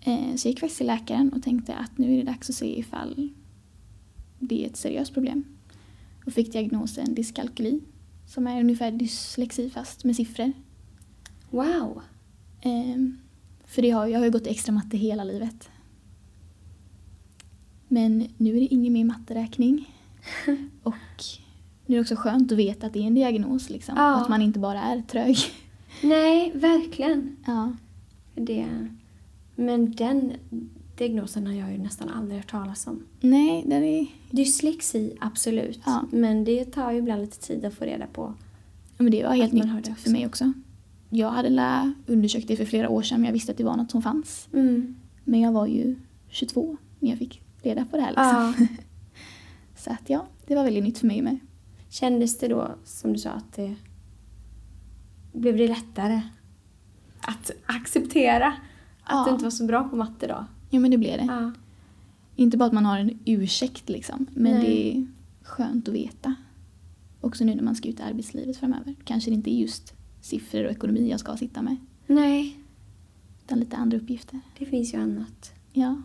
Eh, 0.00 0.34
Så 0.36 0.48
jag 0.48 0.50
gick 0.52 0.60
faktiskt 0.60 0.78
till 0.78 0.86
läkaren 0.86 1.32
och 1.32 1.42
tänkte 1.42 1.74
att 1.74 1.98
nu 1.98 2.12
är 2.12 2.16
det 2.16 2.22
dags 2.32 2.50
att 2.50 2.56
se 2.56 2.78
ifall 2.78 3.30
det 4.38 4.64
är 4.64 4.68
ett 4.68 4.76
seriöst 4.76 5.14
problem. 5.14 5.44
Och 6.26 6.32
fick 6.32 6.52
diagnosen 6.52 7.14
dyskalkyli, 7.14 7.80
som 8.26 8.46
är 8.46 8.60
ungefär 8.60 8.90
dyslexi 8.90 9.70
fast 9.70 10.04
med 10.04 10.16
siffror. 10.16 10.52
Wow! 11.50 12.02
Eh, 12.62 12.96
För 13.64 13.82
det 13.82 13.90
har, 13.90 14.06
jag 14.06 14.18
har 14.18 14.24
ju 14.26 14.30
gått 14.32 14.46
extra 14.46 14.72
matte 14.72 14.96
hela 14.96 15.24
livet. 15.24 15.68
Men 17.88 18.28
nu 18.36 18.56
är 18.56 18.60
det 18.60 18.74
ingen 18.74 18.92
mer 18.92 19.04
matteräkning. 19.04 19.94
Och 20.82 20.94
nu 21.86 21.94
är 21.94 21.98
det 21.98 22.00
också 22.00 22.16
skönt 22.16 22.52
att 22.52 22.58
veta 22.58 22.86
att 22.86 22.92
det 22.92 22.98
är 22.98 23.06
en 23.06 23.14
diagnos 23.14 23.70
liksom. 23.70 23.94
Ja. 23.96 24.14
Att 24.22 24.28
man 24.28 24.42
inte 24.42 24.58
bara 24.58 24.82
är 24.82 25.02
trög. 25.02 25.36
Nej, 26.02 26.52
verkligen. 26.54 27.36
Ja. 27.46 27.72
Det. 28.34 28.66
Men 29.60 29.92
den 29.92 30.32
diagnosen 30.96 31.46
har 31.46 31.54
jag 31.54 31.72
ju 31.72 31.78
nästan 31.78 32.08
aldrig 32.08 32.40
hört 32.40 32.50
talas 32.50 32.86
om. 32.86 33.06
Nej, 33.20 33.64
den 33.66 33.84
är 33.84 34.06
Dyslexi, 34.30 35.16
absolut. 35.20 35.80
Ja. 35.86 36.04
Men 36.10 36.44
det 36.44 36.64
tar 36.64 36.92
ju 36.92 36.98
ibland 36.98 37.20
lite 37.20 37.38
tid 37.38 37.64
att 37.64 37.74
få 37.74 37.84
reda 37.84 38.06
på. 38.06 38.34
Ja, 38.96 39.02
men 39.02 39.10
det 39.10 39.22
var 39.22 39.34
helt 39.34 39.52
nytt 39.52 39.98
för 39.98 40.10
mig 40.10 40.26
också. 40.26 40.52
Jag 41.10 41.30
hade 41.30 41.92
undersökt 42.06 42.48
det 42.48 42.56
för 42.56 42.64
flera 42.64 42.88
år 42.88 43.02
sedan 43.02 43.20
men 43.20 43.26
jag 43.26 43.32
visste 43.32 43.52
att 43.52 43.58
det 43.58 43.64
var 43.64 43.76
något 43.76 43.90
som 43.90 44.02
fanns. 44.02 44.48
Mm. 44.52 44.96
Men 45.24 45.40
jag 45.40 45.52
var 45.52 45.66
ju 45.66 45.96
22 46.28 46.76
när 46.98 47.10
jag 47.10 47.18
fick 47.18 47.42
reda 47.62 47.84
på 47.84 47.96
det 47.96 48.02
här 48.02 48.10
liksom. 48.10 48.66
Ja. 48.68 48.82
Så 49.76 49.90
att 49.90 50.10
ja, 50.10 50.26
det 50.46 50.54
var 50.54 50.64
väldigt 50.64 50.84
nytt 50.84 50.98
för 50.98 51.06
mig 51.06 51.22
med. 51.22 51.38
Kändes 51.88 52.38
det 52.38 52.48
då, 52.48 52.74
som 52.84 53.12
du 53.12 53.18
sa, 53.18 53.30
att 53.30 53.52
det... 53.52 53.74
Blev 55.32 55.56
det 55.56 55.68
lättare 55.68 56.20
att 57.20 57.50
acceptera 57.66 58.54
att 59.10 59.16
Ja. 59.18 59.24
du 59.26 59.30
inte 59.32 59.44
var 59.44 59.50
så 59.50 59.66
bra 59.66 59.88
på 59.88 59.96
matte 59.96 60.26
då? 60.26 60.44
Ja 60.70 60.80
men 60.80 60.90
det 60.90 60.98
blev 60.98 61.18
det. 61.18 61.24
Ja. 61.24 61.52
Inte 62.36 62.56
bara 62.56 62.64
att 62.64 62.72
man 62.72 62.86
har 62.86 62.98
en 62.98 63.18
ursäkt 63.24 63.88
liksom, 63.88 64.26
men 64.34 64.52
Nej. 64.52 64.62
det 64.62 64.98
är 64.98 65.06
skönt 65.42 65.88
att 65.88 65.94
veta. 65.94 66.34
Också 67.20 67.44
nu 67.44 67.54
när 67.54 67.62
man 67.62 67.74
ska 67.74 67.88
ut 67.88 68.00
i 68.00 68.02
arbetslivet 68.02 68.56
framöver. 68.56 68.94
Kanske 69.04 69.30
det 69.30 69.34
inte 69.34 69.50
är 69.54 69.58
just 69.60 69.92
siffror 70.20 70.64
och 70.64 70.70
ekonomi 70.70 71.10
jag 71.10 71.20
ska 71.20 71.36
sitta 71.36 71.62
med. 71.62 71.76
Nej, 72.06 72.56
Utan 73.44 73.58
lite 73.60 73.76
andra 73.76 73.96
uppgifter. 73.96 74.40
det 74.58 74.66
finns 74.66 74.94
ju 74.94 74.98
annat. 74.98 75.52
Ja. 75.72 76.02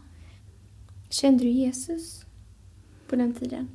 Kände 1.10 1.44
du 1.44 1.50
Jesus 1.50 2.26
på 3.10 3.16
den 3.16 3.34
tiden? 3.34 3.68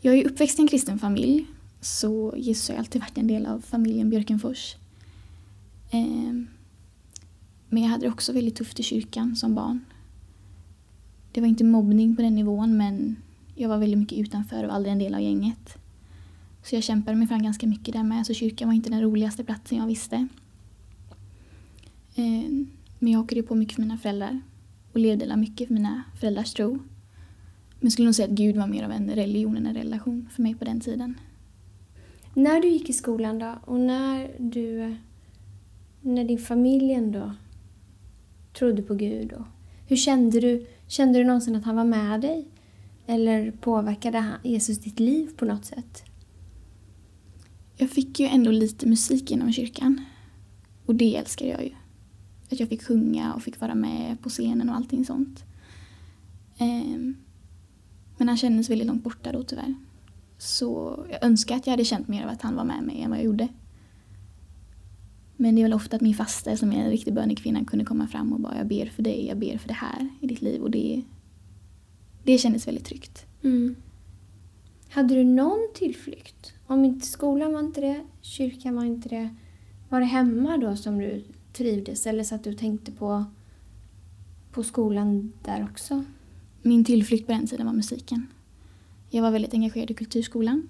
Jag 0.00 0.14
är 0.18 0.26
uppväxt 0.30 0.58
i 0.58 0.62
en 0.62 0.68
kristen 0.68 0.98
familj 0.98 1.46
så 1.80 2.34
Jesus 2.36 2.68
har 2.68 2.76
alltid 2.76 3.00
varit 3.00 3.18
en 3.18 3.26
del 3.26 3.46
av 3.46 3.60
familjen 3.60 4.10
Björkenfors. 4.10 4.76
Ehm, 5.90 6.46
men 7.72 7.82
jag 7.82 7.90
hade 7.90 8.06
det 8.06 8.12
också 8.12 8.32
väldigt 8.32 8.56
tufft 8.56 8.80
i 8.80 8.82
kyrkan 8.82 9.36
som 9.36 9.54
barn. 9.54 9.80
Det 11.32 11.40
var 11.40 11.48
inte 11.48 11.64
mobbning 11.64 12.16
på 12.16 12.22
den 12.22 12.34
nivån 12.34 12.76
men 12.76 13.16
jag 13.54 13.68
var 13.68 13.78
väldigt 13.78 13.98
mycket 13.98 14.18
utanför 14.18 14.64
och 14.64 14.74
aldrig 14.74 14.92
en 14.92 14.98
del 14.98 15.14
av 15.14 15.20
gänget. 15.20 15.76
Så 16.62 16.74
jag 16.74 16.82
kämpade 16.82 17.16
mig 17.16 17.28
fram 17.28 17.42
ganska 17.42 17.66
mycket 17.66 17.94
där 17.94 18.02
med 18.02 18.26
så 18.26 18.34
kyrkan 18.34 18.68
var 18.68 18.74
inte 18.74 18.90
den 18.90 19.02
roligaste 19.02 19.44
platsen 19.44 19.78
jag 19.78 19.86
visste. 19.86 20.28
Ehm, 22.14 22.70
men 22.98 23.12
jag 23.12 23.18
hakade 23.18 23.42
på 23.42 23.54
mycket 23.54 23.74
för 23.74 23.82
mina 23.82 23.98
föräldrar 23.98 24.40
och 24.92 25.00
levde 25.00 25.36
mycket 25.36 25.66
för 25.66 25.74
mina 25.74 26.02
föräldrars 26.20 26.52
tro. 26.52 26.70
Men 26.72 26.80
jag 27.80 27.92
skulle 27.92 28.06
nog 28.06 28.14
säga 28.14 28.28
att 28.28 28.34
Gud 28.34 28.56
var 28.56 28.66
mer 28.66 28.84
av 28.84 28.92
en 28.92 29.10
religion 29.10 29.56
än 29.56 29.66
en 29.66 29.74
relation 29.74 30.28
för 30.32 30.42
mig 30.42 30.54
på 30.54 30.64
den 30.64 30.80
tiden. 30.80 31.14
När 32.34 32.60
du 32.60 32.68
gick 32.68 32.90
i 32.90 32.92
skolan 32.92 33.38
då 33.38 33.54
och 33.64 33.80
när 33.80 34.30
du... 34.38 34.96
När 36.00 36.24
din 36.24 36.38
familj 36.38 36.92
ändå 36.92 37.32
trodde 38.52 38.82
på 38.82 38.94
Gud 38.94 39.32
och 39.32 39.44
hur 39.86 39.96
kände 39.96 40.40
du? 40.40 40.66
Kände 40.86 41.18
du 41.18 41.24
någonsin 41.24 41.56
att 41.56 41.64
han 41.64 41.76
var 41.76 41.84
med 41.84 42.20
dig? 42.20 42.48
Eller 43.06 43.50
påverkade 43.50 44.18
han- 44.18 44.38
Jesus 44.42 44.78
ditt 44.78 45.00
liv 45.00 45.30
på 45.36 45.44
något 45.44 45.64
sätt? 45.64 46.02
Jag 47.76 47.90
fick 47.90 48.20
ju 48.20 48.26
ändå 48.26 48.50
lite 48.50 48.86
musik 48.88 49.30
inom 49.30 49.52
kyrkan. 49.52 50.04
Och 50.86 50.94
det 50.94 51.16
älskar 51.16 51.46
jag 51.46 51.64
ju. 51.64 51.70
Att 52.50 52.60
jag 52.60 52.68
fick 52.68 52.82
sjunga 52.82 53.34
och 53.34 53.42
fick 53.42 53.60
vara 53.60 53.74
med 53.74 54.20
på 54.20 54.28
scenen 54.28 54.68
och 54.68 54.76
allting 54.76 55.04
sånt. 55.04 55.44
Ehm, 56.58 57.16
men 58.18 58.28
han 58.28 58.36
kändes 58.36 58.70
väldigt 58.70 58.86
långt 58.86 59.04
borta 59.04 59.32
då 59.32 59.42
tyvärr. 59.42 59.74
Så 60.38 60.98
jag 61.10 61.24
önskar 61.24 61.56
att 61.56 61.66
jag 61.66 61.72
hade 61.72 61.84
känt 61.84 62.08
mer 62.08 62.24
av 62.24 62.30
att 62.30 62.42
han 62.42 62.56
var 62.56 62.64
med 62.64 62.82
mig 62.82 63.02
än 63.02 63.10
vad 63.10 63.18
jag 63.18 63.24
gjorde. 63.24 63.48
Men 65.36 65.54
det 65.54 65.60
är 65.60 65.64
väl 65.64 65.72
ofta 65.72 65.96
att 65.96 66.02
min 66.02 66.14
faster 66.14 66.56
som 66.56 66.72
är 66.72 66.84
en 66.84 66.90
riktig 66.90 67.14
bönekvinna 67.14 67.64
kunde 67.64 67.84
komma 67.84 68.06
fram 68.06 68.32
och 68.32 68.40
bara 68.40 68.58
jag 68.58 68.66
ber 68.66 68.86
för 68.86 69.02
dig, 69.02 69.26
jag 69.26 69.38
ber 69.38 69.58
för 69.58 69.68
det 69.68 69.74
här 69.74 70.08
i 70.20 70.26
ditt 70.26 70.42
liv 70.42 70.62
och 70.62 70.70
det, 70.70 71.02
det 72.24 72.38
kändes 72.38 72.66
väldigt 72.66 72.84
tryggt. 72.84 73.26
Mm. 73.42 73.76
Hade 74.88 75.14
du 75.14 75.24
någon 75.24 75.68
tillflykt? 75.74 76.52
Om 76.66 76.84
inte 76.84 77.06
skolan 77.06 77.52
var 77.52 77.60
inte 77.60 77.80
det, 77.80 78.00
kyrkan 78.20 78.76
var 78.76 78.84
inte 78.84 79.08
det. 79.08 79.34
Var 79.88 80.00
det 80.00 80.06
hemma 80.06 80.56
då 80.56 80.76
som 80.76 80.98
du 80.98 81.24
trivdes 81.52 82.06
eller 82.06 82.24
så 82.24 82.34
att 82.34 82.44
du 82.44 82.54
tänkte 82.54 82.92
på, 82.92 83.24
på 84.52 84.62
skolan 84.62 85.32
där 85.44 85.68
också? 85.70 86.04
Min 86.62 86.84
tillflykt 86.84 87.26
på 87.26 87.32
den 87.32 87.46
tiden 87.46 87.66
var 87.66 87.72
musiken. 87.72 88.26
Jag 89.10 89.22
var 89.22 89.30
väldigt 89.30 89.54
engagerad 89.54 89.90
i 89.90 89.94
kulturskolan 89.94 90.68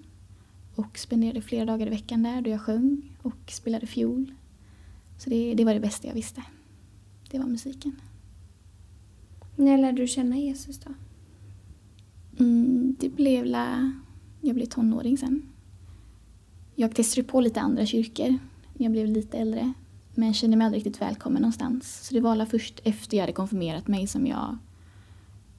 och 0.75 0.99
spenderade 0.99 1.43
flera 1.43 1.65
dagar 1.65 1.87
i 1.87 1.91
veckan 1.91 2.23
där 2.23 2.41
då 2.41 2.51
jag 2.51 2.61
sjöng 2.61 3.03
och 3.23 3.51
spelade 3.51 3.87
fiol. 3.87 4.33
Så 5.19 5.31
det, 5.31 5.55
det 5.55 5.65
var 5.65 5.75
det 5.75 5.81
bästa 5.81 6.07
jag 6.07 6.15
visste. 6.15 6.43
Det 7.31 7.39
var 7.39 7.47
musiken. 7.47 8.01
När 9.57 9.79
lärde 9.79 10.03
du 10.03 10.07
känna 10.09 10.37
Jesus 10.37 10.79
då? 10.79 10.95
Mm, 12.39 12.97
det 13.01 13.09
blev 13.09 13.45
la... 13.45 13.93
Jag 14.41 14.55
blev 14.55 14.67
tonåring 14.67 15.19
sen. 15.19 15.43
Jag 16.75 16.95
testade 16.95 17.29
på 17.29 17.41
lite 17.41 17.61
andra 17.61 17.87
kyrkor 17.87 18.39
när 18.75 18.85
jag 18.85 18.93
blev 18.93 19.07
lite 19.07 19.39
äldre. 19.39 19.73
Men 20.15 20.35
kände 20.35 20.57
mig 20.57 20.65
aldrig 20.65 20.87
riktigt 20.87 21.03
välkommen 21.03 21.43
någonstans. 21.43 22.07
Så 22.07 22.15
det 22.15 22.21
var 22.21 22.37
la 22.37 22.47
först 22.47 22.81
efter 22.85 23.17
jag 23.17 23.23
hade 23.23 23.33
konfirmerat 23.33 23.89
mig 23.89 24.07
som 24.07 24.27
jag 24.27 24.59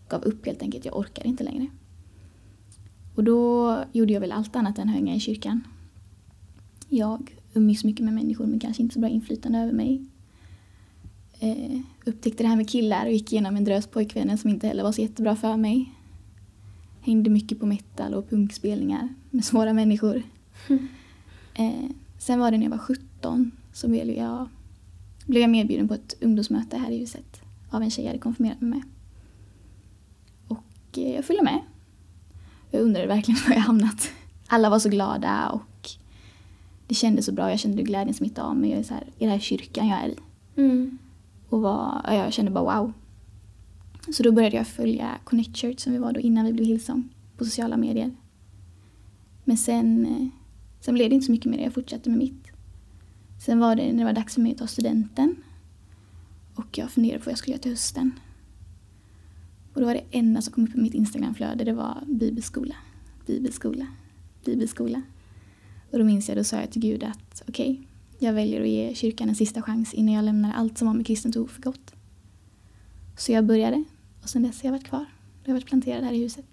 gav 0.09 0.23
upp 0.23 0.45
helt 0.45 0.61
enkelt. 0.61 0.85
Jag 0.85 0.97
orkade 0.97 1.27
inte 1.27 1.43
längre. 1.43 1.67
Och 3.15 3.23
då 3.23 3.77
gjorde 3.91 4.13
jag 4.13 4.21
väl 4.21 4.31
allt 4.31 4.55
annat 4.55 4.79
än 4.79 4.89
hänga 4.89 5.15
i 5.15 5.19
kyrkan. 5.19 5.67
Jag 6.89 7.35
umgicks 7.53 7.83
mycket 7.83 8.05
med 8.05 8.13
människor 8.13 8.45
med 8.45 8.61
kanske 8.61 8.83
inte 8.83 8.93
så 8.93 8.99
bra 8.99 9.09
inflytande 9.09 9.59
över 9.59 9.73
mig. 9.73 10.05
Eh, 11.39 11.79
upptäckte 12.05 12.43
det 12.43 12.47
här 12.47 12.55
med 12.55 12.69
killar 12.69 13.05
och 13.05 13.11
gick 13.11 13.33
igenom 13.33 13.55
en 13.55 13.63
drös 13.63 13.87
pojkvänner 13.87 14.37
som 14.37 14.49
inte 14.49 14.67
heller 14.67 14.83
var 14.83 14.91
så 14.91 15.01
jättebra 15.01 15.35
för 15.35 15.57
mig. 15.57 15.91
Hängde 17.01 17.29
mycket 17.29 17.59
på 17.59 17.65
metal 17.65 18.13
och 18.13 18.29
punkspelningar 18.29 19.09
med 19.29 19.45
svåra 19.45 19.73
människor. 19.73 20.23
Mm. 20.69 20.87
Eh, 21.55 21.89
sen 22.17 22.39
var 22.39 22.51
det 22.51 22.57
när 22.57 22.65
jag 22.65 22.71
var 22.71 22.77
17 22.77 23.51
så 23.73 23.87
blev 23.87 24.09
jag, 24.09 24.49
blev 25.25 25.41
jag 25.41 25.49
medbjuden 25.49 25.87
på 25.87 25.93
ett 25.93 26.15
ungdomsmöte 26.21 26.77
här 26.77 26.91
i 26.91 26.97
huset 26.97 27.41
av 27.69 27.81
en 27.81 27.91
tjej 27.91 28.03
jag 28.03 28.09
hade 28.09 28.19
konfirmerat 28.19 28.61
mig 28.61 28.69
med. 28.69 28.83
Och 30.47 30.97
eh, 30.97 31.15
jag 31.15 31.25
följde 31.25 31.43
med. 31.43 31.59
Jag 32.71 32.81
undrade 32.81 33.07
verkligen 33.07 33.39
var 33.47 33.55
jag 33.55 33.61
hamnat. 33.61 34.11
Alla 34.47 34.69
var 34.69 34.79
så 34.79 34.89
glada 34.89 35.49
och 35.49 35.61
det 36.93 36.97
kändes 36.97 37.25
så 37.25 37.31
bra. 37.31 37.49
Jag 37.49 37.59
kände 37.59 37.83
glädjen 37.83 38.13
smitta 38.13 38.43
av 38.43 38.55
mig. 38.55 38.69
Jag 38.69 38.79
är 38.79 38.83
så 38.83 38.93
här, 38.93 39.03
I 39.03 39.23
den 39.23 39.29
här 39.29 39.39
kyrkan 39.39 39.87
jag 39.87 39.99
är 39.99 40.07
i. 40.07 40.17
Mm. 40.55 40.97
Och 41.49 41.61
var, 41.61 42.01
jag 42.07 42.33
kände 42.33 42.51
bara 42.51 42.81
wow. 42.81 42.93
Så 44.11 44.23
då 44.23 44.31
började 44.31 44.55
jag 44.55 44.67
följa 44.67 45.17
Connect 45.23 45.57
Church 45.57 45.79
som 45.79 45.93
vi 45.93 45.99
var 45.99 46.13
då 46.13 46.19
innan 46.19 46.45
vi 46.45 46.53
blev 46.53 46.67
Hillsong 46.67 47.09
på 47.37 47.45
sociala 47.45 47.77
medier. 47.77 48.11
Men 49.43 49.57
sen, 49.57 50.05
eh, 50.05 50.27
sen 50.79 50.93
blev 50.93 51.09
det 51.09 51.15
inte 51.15 51.25
så 51.25 51.31
mycket 51.31 51.51
mer. 51.51 51.63
Jag 51.63 51.73
fortsatte 51.73 52.09
med 52.09 52.19
mitt. 52.19 52.47
Sen 53.45 53.59
var 53.59 53.75
det 53.75 53.91
när 53.91 53.99
det 53.99 54.05
var 54.05 54.13
dags 54.13 54.33
för 54.33 54.41
mig 54.41 54.51
att 54.51 54.57
ta 54.57 54.67
studenten. 54.67 55.35
Och 56.55 56.77
jag 56.77 56.91
funderade 56.91 57.19
på 57.19 57.25
vad 57.25 57.31
jag 57.31 57.37
skulle 57.37 57.53
göra 57.53 57.61
till 57.61 57.71
hösten. 57.71 58.11
Och 59.73 59.81
då 59.81 59.87
var 59.87 59.93
det 59.93 60.03
enda 60.11 60.41
som 60.41 60.53
kom 60.53 60.63
upp 60.63 60.75
i 60.75 60.81
mitt 60.81 60.93
Instagramflöde, 60.93 61.63
det 61.63 61.73
var 61.73 62.03
bibelskola, 62.07 62.75
bibelskola, 63.25 63.87
bibelskola. 64.45 65.01
Och 65.93 65.99
då 65.99 66.05
minns 66.05 66.27
jag, 66.27 66.37
då 66.37 66.43
sa 66.43 66.59
jag 66.59 66.71
till 66.71 66.81
Gud 66.81 67.03
att 67.03 67.43
okej, 67.47 67.71
okay, 67.71 67.83
jag 68.19 68.33
väljer 68.33 68.61
att 68.61 68.67
ge 68.67 68.95
kyrkan 68.95 69.29
en 69.29 69.35
sista 69.35 69.61
chans 69.61 69.93
innan 69.93 70.13
jag 70.13 70.25
lämnar 70.25 70.53
allt 70.53 70.77
som 70.77 70.87
har 70.87 70.95
med 70.95 71.07
kristen 71.07 71.31
tro 71.31 71.47
för 71.47 71.61
gott. 71.61 71.95
Så 73.17 73.31
jag 73.31 73.45
började 73.45 73.83
och 74.21 74.29
sen 74.29 74.43
dess 74.43 74.61
har 74.61 74.67
jag 74.67 74.71
varit 74.71 74.87
kvar. 74.87 75.05
Jag 75.43 75.49
har 75.49 75.53
varit 75.53 75.65
planterad 75.65 76.03
här 76.03 76.13
i 76.13 76.17
huset. 76.17 76.45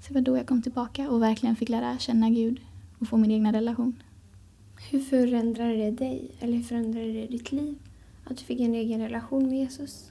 Så 0.00 0.08
det 0.08 0.14
var 0.14 0.20
då 0.20 0.36
jag 0.36 0.46
kom 0.46 0.62
tillbaka 0.62 1.10
och 1.10 1.22
verkligen 1.22 1.56
fick 1.56 1.68
lära 1.68 1.98
känna 1.98 2.30
Gud 2.30 2.60
och 2.98 3.08
få 3.08 3.16
min 3.16 3.30
egna 3.30 3.52
relation. 3.52 4.02
Hur 4.90 5.00
förändrade 5.00 5.76
det 5.76 5.90
dig? 5.90 6.30
Eller 6.40 6.56
hur 6.56 6.64
förändrade 6.64 7.12
det 7.12 7.26
ditt 7.26 7.52
liv? 7.52 7.74
Att 8.24 8.36
du 8.36 8.44
fick 8.44 8.60
en 8.60 8.74
egen 8.74 9.00
relation 9.00 9.48
med 9.48 9.58
Jesus? 9.58 10.10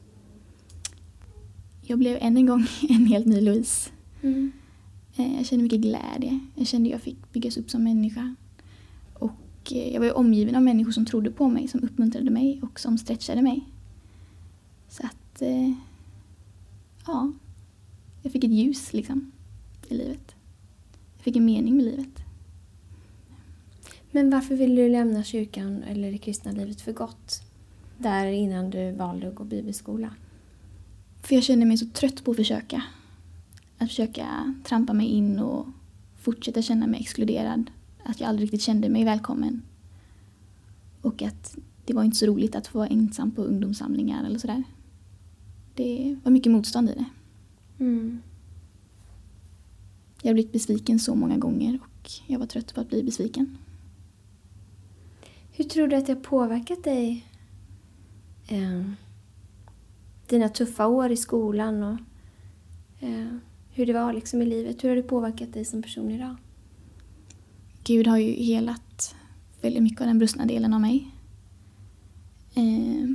Jag 1.81 1.99
blev 1.99 2.17
än 2.21 2.37
en 2.37 2.45
gång 2.45 2.67
en 2.89 3.05
helt 3.05 3.25
ny 3.25 3.41
Louise. 3.41 3.89
Mm. 4.21 4.51
Eh, 5.15 5.35
jag 5.35 5.45
kände 5.45 5.63
mycket 5.63 5.81
glädje. 5.81 6.39
Jag 6.55 6.67
kände 6.67 6.89
att 6.89 6.91
jag 6.91 7.01
fick 7.01 7.33
byggas 7.33 7.57
upp 7.57 7.69
som 7.69 7.83
människa. 7.83 8.35
Och 9.13 9.71
eh, 9.71 9.93
jag 9.93 10.01
var 10.01 10.17
omgiven 10.17 10.55
av 10.55 10.61
människor 10.61 10.91
som 10.91 11.05
trodde 11.05 11.31
på 11.31 11.49
mig, 11.49 11.67
som 11.67 11.83
uppmuntrade 11.83 12.29
mig 12.29 12.61
och 12.63 12.79
som 12.79 12.97
stretchade 12.97 13.41
mig. 13.41 13.65
Så 14.89 15.03
att, 15.05 15.41
eh, 15.41 15.71
ja, 17.07 17.31
jag 18.21 18.31
fick 18.31 18.43
ett 18.43 18.51
ljus 18.51 18.93
liksom 18.93 19.31
i 19.87 19.93
livet. 19.93 20.35
Jag 21.15 21.23
fick 21.23 21.35
en 21.35 21.45
mening 21.45 21.75
med 21.75 21.85
livet. 21.85 22.23
Men 24.11 24.29
varför 24.29 24.55
ville 24.55 24.81
du 24.81 24.89
lämna 24.89 25.23
kyrkan 25.23 25.83
eller 25.83 26.11
det 26.11 26.17
kristna 26.17 26.51
livet 26.51 26.81
för 26.81 26.93
gott? 26.93 27.41
Där 27.97 28.25
innan 28.25 28.69
du 28.69 28.91
valde 28.91 29.27
att 29.27 29.35
gå 29.35 29.43
bibelskola? 29.43 30.15
För 31.21 31.35
jag 31.35 31.43
kände 31.43 31.65
mig 31.65 31.77
så 31.77 31.85
trött 31.85 32.23
på 32.23 32.31
att 32.31 32.37
försöka. 32.37 32.83
Att 33.81 33.89
försöka 33.89 34.53
trampa 34.63 34.93
mig 34.93 35.07
in 35.07 35.39
och 35.39 35.67
fortsätta 36.15 36.61
känna 36.61 36.87
mig 36.87 36.99
exkluderad. 36.99 37.71
Att 38.03 38.19
jag 38.19 38.29
aldrig 38.29 38.43
riktigt 38.43 38.61
kände 38.61 38.89
mig 38.89 39.05
välkommen. 39.05 39.61
Och 41.01 41.21
att 41.21 41.57
det 41.85 41.93
var 41.93 42.03
inte 42.03 42.17
så 42.17 42.25
roligt 42.25 42.55
att 42.55 42.67
få 42.67 42.77
vara 42.77 42.87
ensam 42.87 43.31
på 43.31 43.43
ungdomssamlingar 43.43 44.25
eller 44.25 44.39
sådär. 44.39 44.63
Det 45.75 46.17
var 46.23 46.31
mycket 46.31 46.51
motstånd 46.51 46.89
i 46.89 46.93
det. 46.93 47.05
Mm. 47.83 48.21
Jag 50.21 50.29
har 50.29 50.33
blivit 50.33 50.51
besviken 50.51 50.99
så 50.99 51.15
många 51.15 51.37
gånger 51.37 51.79
och 51.81 52.11
jag 52.27 52.39
var 52.39 52.45
trött 52.45 52.73
på 52.73 52.81
att 52.81 52.89
bli 52.89 53.03
besviken. 53.03 53.57
Hur 55.51 55.63
tror 55.63 55.87
du 55.87 55.95
att 55.95 56.05
det 56.05 56.13
har 56.13 56.21
påverkat 56.21 56.83
dig? 56.83 57.25
Eh, 58.47 58.83
dina 60.27 60.49
tuffa 60.49 60.87
år 60.87 61.11
i 61.11 61.17
skolan 61.17 61.83
och 61.83 61.97
eh, 62.99 63.27
hur 63.73 63.85
det 63.85 63.93
var 63.93 64.13
liksom 64.13 64.41
i 64.41 64.45
livet. 64.45 64.83
Hur 64.83 64.89
har 64.89 64.95
det 64.95 65.03
påverkat 65.03 65.53
dig 65.53 65.65
som 65.65 65.81
person 65.81 66.11
idag? 66.11 66.35
Gud 67.83 68.07
har 68.07 68.17
ju 68.17 68.31
helat 68.31 69.15
väldigt 69.61 69.83
mycket 69.83 70.01
av 70.01 70.07
den 70.07 70.19
brustna 70.19 70.45
delen 70.45 70.73
av 70.73 70.81
mig. 70.81 71.07
Eh, 72.53 73.09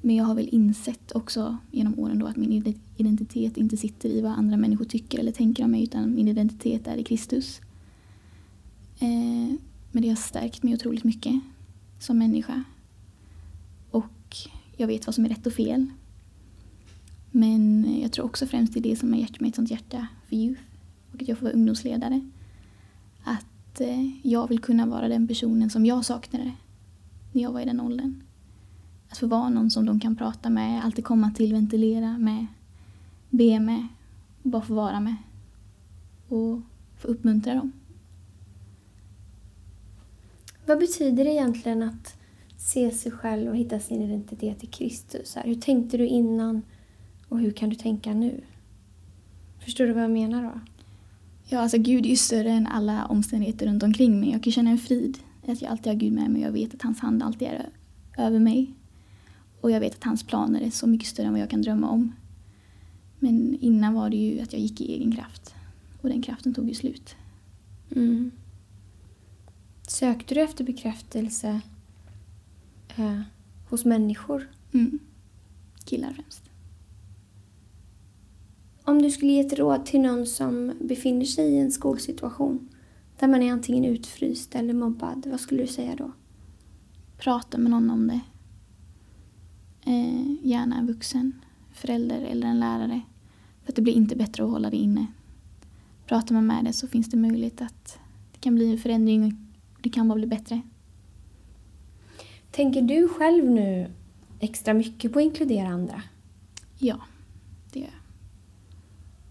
men 0.00 0.16
jag 0.16 0.24
har 0.24 0.34
väl 0.34 0.48
insett 0.52 1.12
också 1.12 1.56
genom 1.70 1.98
åren 1.98 2.18
då 2.18 2.26
att 2.26 2.36
min 2.36 2.74
identitet 2.96 3.56
inte 3.56 3.76
sitter 3.76 4.08
i 4.08 4.20
vad 4.20 4.32
andra 4.32 4.56
människor 4.56 4.84
tycker 4.84 5.18
eller 5.18 5.32
tänker 5.32 5.64
om 5.64 5.70
mig 5.70 5.82
utan 5.82 6.14
min 6.14 6.28
identitet 6.28 6.86
är 6.86 6.96
i 6.96 7.04
Kristus. 7.04 7.60
Eh, 8.98 9.54
men 9.92 10.02
det 10.02 10.08
har 10.08 10.16
stärkt 10.16 10.62
mig 10.62 10.74
otroligt 10.74 11.04
mycket 11.04 11.40
som 11.98 12.18
människa. 12.18 12.64
Och 13.90 14.36
jag 14.76 14.86
vet 14.86 15.06
vad 15.06 15.14
som 15.14 15.24
är 15.24 15.28
rätt 15.28 15.46
och 15.46 15.52
fel. 15.52 15.86
Men 17.36 17.86
jag 18.02 18.12
tror 18.12 18.24
också 18.24 18.46
främst 18.46 18.74
det 18.74 18.80
är 18.80 18.82
det 18.82 18.96
som 18.96 19.12
har 19.12 19.20
gett 19.20 19.40
mig 19.40 19.48
ett 19.48 19.56
sånt 19.56 19.70
hjärta 19.70 20.06
för 20.28 20.36
youth 20.36 20.60
och 21.12 21.22
att 21.22 21.28
jag 21.28 21.38
får 21.38 21.44
vara 21.44 21.54
ungdomsledare. 21.54 22.20
Att 23.24 23.80
eh, 23.80 24.26
jag 24.26 24.48
vill 24.48 24.58
kunna 24.58 24.86
vara 24.86 25.08
den 25.08 25.28
personen 25.28 25.70
som 25.70 25.86
jag 25.86 26.04
saknade 26.04 26.52
när 27.32 27.42
jag 27.42 27.52
var 27.52 27.60
i 27.60 27.64
den 27.64 27.80
åldern. 27.80 28.22
Att 29.08 29.18
få 29.18 29.26
vara 29.26 29.48
någon 29.48 29.70
som 29.70 29.86
de 29.86 30.00
kan 30.00 30.16
prata 30.16 30.50
med, 30.50 30.84
alltid 30.84 31.04
komma 31.04 31.30
till, 31.30 31.52
ventilera 31.52 32.18
med, 32.18 32.46
be 33.30 33.60
med, 33.60 33.86
bara 34.42 34.62
få 34.62 34.74
vara 34.74 35.00
med 35.00 35.16
och 36.28 36.60
få 36.98 37.08
uppmuntra 37.08 37.54
dem. 37.54 37.72
Vad 40.66 40.78
betyder 40.78 41.24
det 41.24 41.30
egentligen 41.30 41.82
att 41.82 42.16
se 42.56 42.90
sig 42.90 43.12
själv 43.12 43.50
och 43.50 43.56
hitta 43.56 43.80
sin 43.80 44.02
identitet 44.02 44.64
i 44.64 44.66
Kristus? 44.66 45.36
Hur 45.44 45.54
tänkte 45.54 45.96
du 45.96 46.06
innan 46.06 46.62
och 47.34 47.40
hur 47.40 47.50
kan 47.50 47.68
du 47.68 47.76
tänka 47.76 48.14
nu? 48.14 48.40
Förstår 49.58 49.84
du 49.84 49.92
vad 49.92 50.02
jag 50.02 50.10
menar 50.10 50.42
då? 50.42 50.60
Ja, 51.44 51.58
alltså 51.58 51.78
Gud 51.78 52.06
är 52.06 52.10
ju 52.10 52.16
större 52.16 52.50
än 52.50 52.66
alla 52.66 53.06
omständigheter 53.06 53.66
runt 53.66 53.82
omkring 53.82 54.20
mig. 54.20 54.30
Jag 54.30 54.42
kan 54.42 54.52
känna 54.52 54.70
en 54.70 54.78
frid 54.78 55.18
att 55.46 55.62
jag 55.62 55.70
alltid 55.70 55.86
har 55.86 55.94
Gud 55.94 56.12
med 56.12 56.30
mig 56.30 56.42
jag 56.42 56.52
vet 56.52 56.74
att 56.74 56.82
hans 56.82 57.00
hand 57.00 57.22
alltid 57.22 57.48
är 57.48 57.68
över 58.16 58.38
mig. 58.38 58.74
Och 59.60 59.70
jag 59.70 59.80
vet 59.80 59.94
att 59.94 60.04
hans 60.04 60.22
planer 60.22 60.60
är 60.60 60.70
så 60.70 60.86
mycket 60.86 61.08
större 61.08 61.26
än 61.26 61.32
vad 61.32 61.42
jag 61.42 61.50
kan 61.50 61.62
drömma 61.62 61.88
om. 61.88 62.12
Men 63.18 63.58
innan 63.60 63.94
var 63.94 64.10
det 64.10 64.16
ju 64.16 64.40
att 64.40 64.52
jag 64.52 64.62
gick 64.62 64.80
i 64.80 64.94
egen 64.94 65.12
kraft. 65.12 65.54
Och 66.00 66.08
den 66.08 66.22
kraften 66.22 66.54
tog 66.54 66.68
ju 66.68 66.74
slut. 66.74 67.16
Mm. 67.96 68.30
Sökte 69.88 70.34
du 70.34 70.40
efter 70.40 70.64
bekräftelse 70.64 71.60
eh, 72.96 73.20
hos 73.68 73.84
människor? 73.84 74.48
Mm. 74.72 74.98
Killar 75.84 76.12
främst. 76.12 76.53
Om 78.84 79.02
du 79.02 79.10
skulle 79.10 79.32
ge 79.32 79.40
ett 79.40 79.58
råd 79.58 79.86
till 79.86 80.00
någon 80.00 80.26
som 80.26 80.72
befinner 80.80 81.24
sig 81.24 81.48
i 81.48 81.58
en 81.58 81.72
skolsituation 81.72 82.68
där 83.18 83.28
man 83.28 83.42
är 83.42 83.52
antingen 83.52 83.84
utfryst 83.84 84.54
eller 84.54 84.74
mobbad, 84.74 85.26
vad 85.30 85.40
skulle 85.40 85.62
du 85.62 85.66
säga 85.66 85.96
då? 85.96 86.12
Prata 87.18 87.58
med 87.58 87.70
någon 87.70 87.90
om 87.90 88.08
det. 88.08 88.20
Eh, 89.90 90.46
gärna 90.46 90.78
en 90.78 90.86
vuxen, 90.86 91.32
förälder 91.72 92.20
eller 92.20 92.46
en 92.46 92.60
lärare. 92.60 93.00
För 93.62 93.72
att 93.72 93.76
det 93.76 93.82
blir 93.82 93.94
inte 93.94 94.16
bättre 94.16 94.44
att 94.44 94.50
hålla 94.50 94.70
det 94.70 94.76
inne. 94.76 95.06
Pratar 96.06 96.34
man 96.34 96.46
med 96.46 96.64
det 96.64 96.72
så 96.72 96.88
finns 96.88 97.10
det 97.10 97.16
möjlighet 97.16 97.62
att 97.62 97.98
det 98.32 98.38
kan 98.40 98.54
bli 98.54 98.72
en 98.72 98.78
förändring 98.78 99.44
det 99.84 99.90
kan 99.90 100.08
bara 100.08 100.14
bli 100.14 100.26
bättre. 100.26 100.60
Tänker 102.50 102.82
du 102.82 103.08
själv 103.08 103.50
nu 103.50 103.90
extra 104.40 104.74
mycket 104.74 105.12
på 105.12 105.18
att 105.18 105.24
inkludera 105.24 105.68
andra? 105.68 106.02
Ja. 106.78 107.00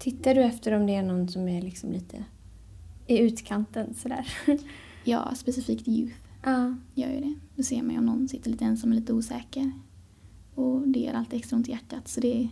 Tittar 0.04 0.36
du 0.36 0.44
efter 0.44 0.72
om 0.72 0.86
det 0.86 0.96
är 0.96 1.04
någon 1.04 1.28
som 1.28 1.48
är 1.48 1.62
liksom 1.62 1.92
lite 1.92 2.24
i 3.08 3.20
utkanten 3.20 3.94
sådär? 3.94 4.28
ja, 5.04 5.36
specifikt 5.36 5.88
youth. 5.88 6.16
Ja. 6.44 6.76
Gör 6.94 7.10
ju 7.10 7.20
det. 7.20 7.34
Då 7.56 7.64
ser 7.64 7.82
man 7.82 7.92
ju 7.92 7.98
om 7.98 8.06
någon 8.06 8.28
sitter 8.28 8.52
lite 8.52 8.66
ensam 8.66 8.90
och 8.90 8.96
lite 8.96 9.14
osäker. 9.14 9.72
Och 10.56 10.88
det 10.88 11.00
gör 11.00 11.14
alltid 11.14 11.40
extra 11.40 11.56
ont 11.56 11.68
i 11.68 11.72
hjärtat 11.72 12.08
så 12.08 12.22
det 12.22 12.48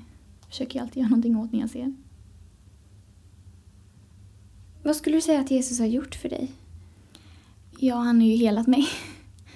försöker 0.50 0.80
jag 0.80 0.84
alltid 0.84 0.98
göra 0.98 1.10
någonting 1.10 1.38
åt 1.38 1.52
när 1.52 1.60
jag 1.60 1.70
ser. 1.70 1.94
Vad 4.84 4.96
skulle 4.96 5.18
du 5.18 5.22
säga 5.22 5.40
att 5.40 5.52
Jesus 5.52 5.80
har 5.80 5.88
gjort 5.88 6.16
för 6.16 6.30
dig? 6.30 6.52
Ja, 7.80 7.96
han 7.96 8.20
har 8.20 8.28
ju 8.28 8.36
helat 8.36 8.68
mig. 8.68 8.88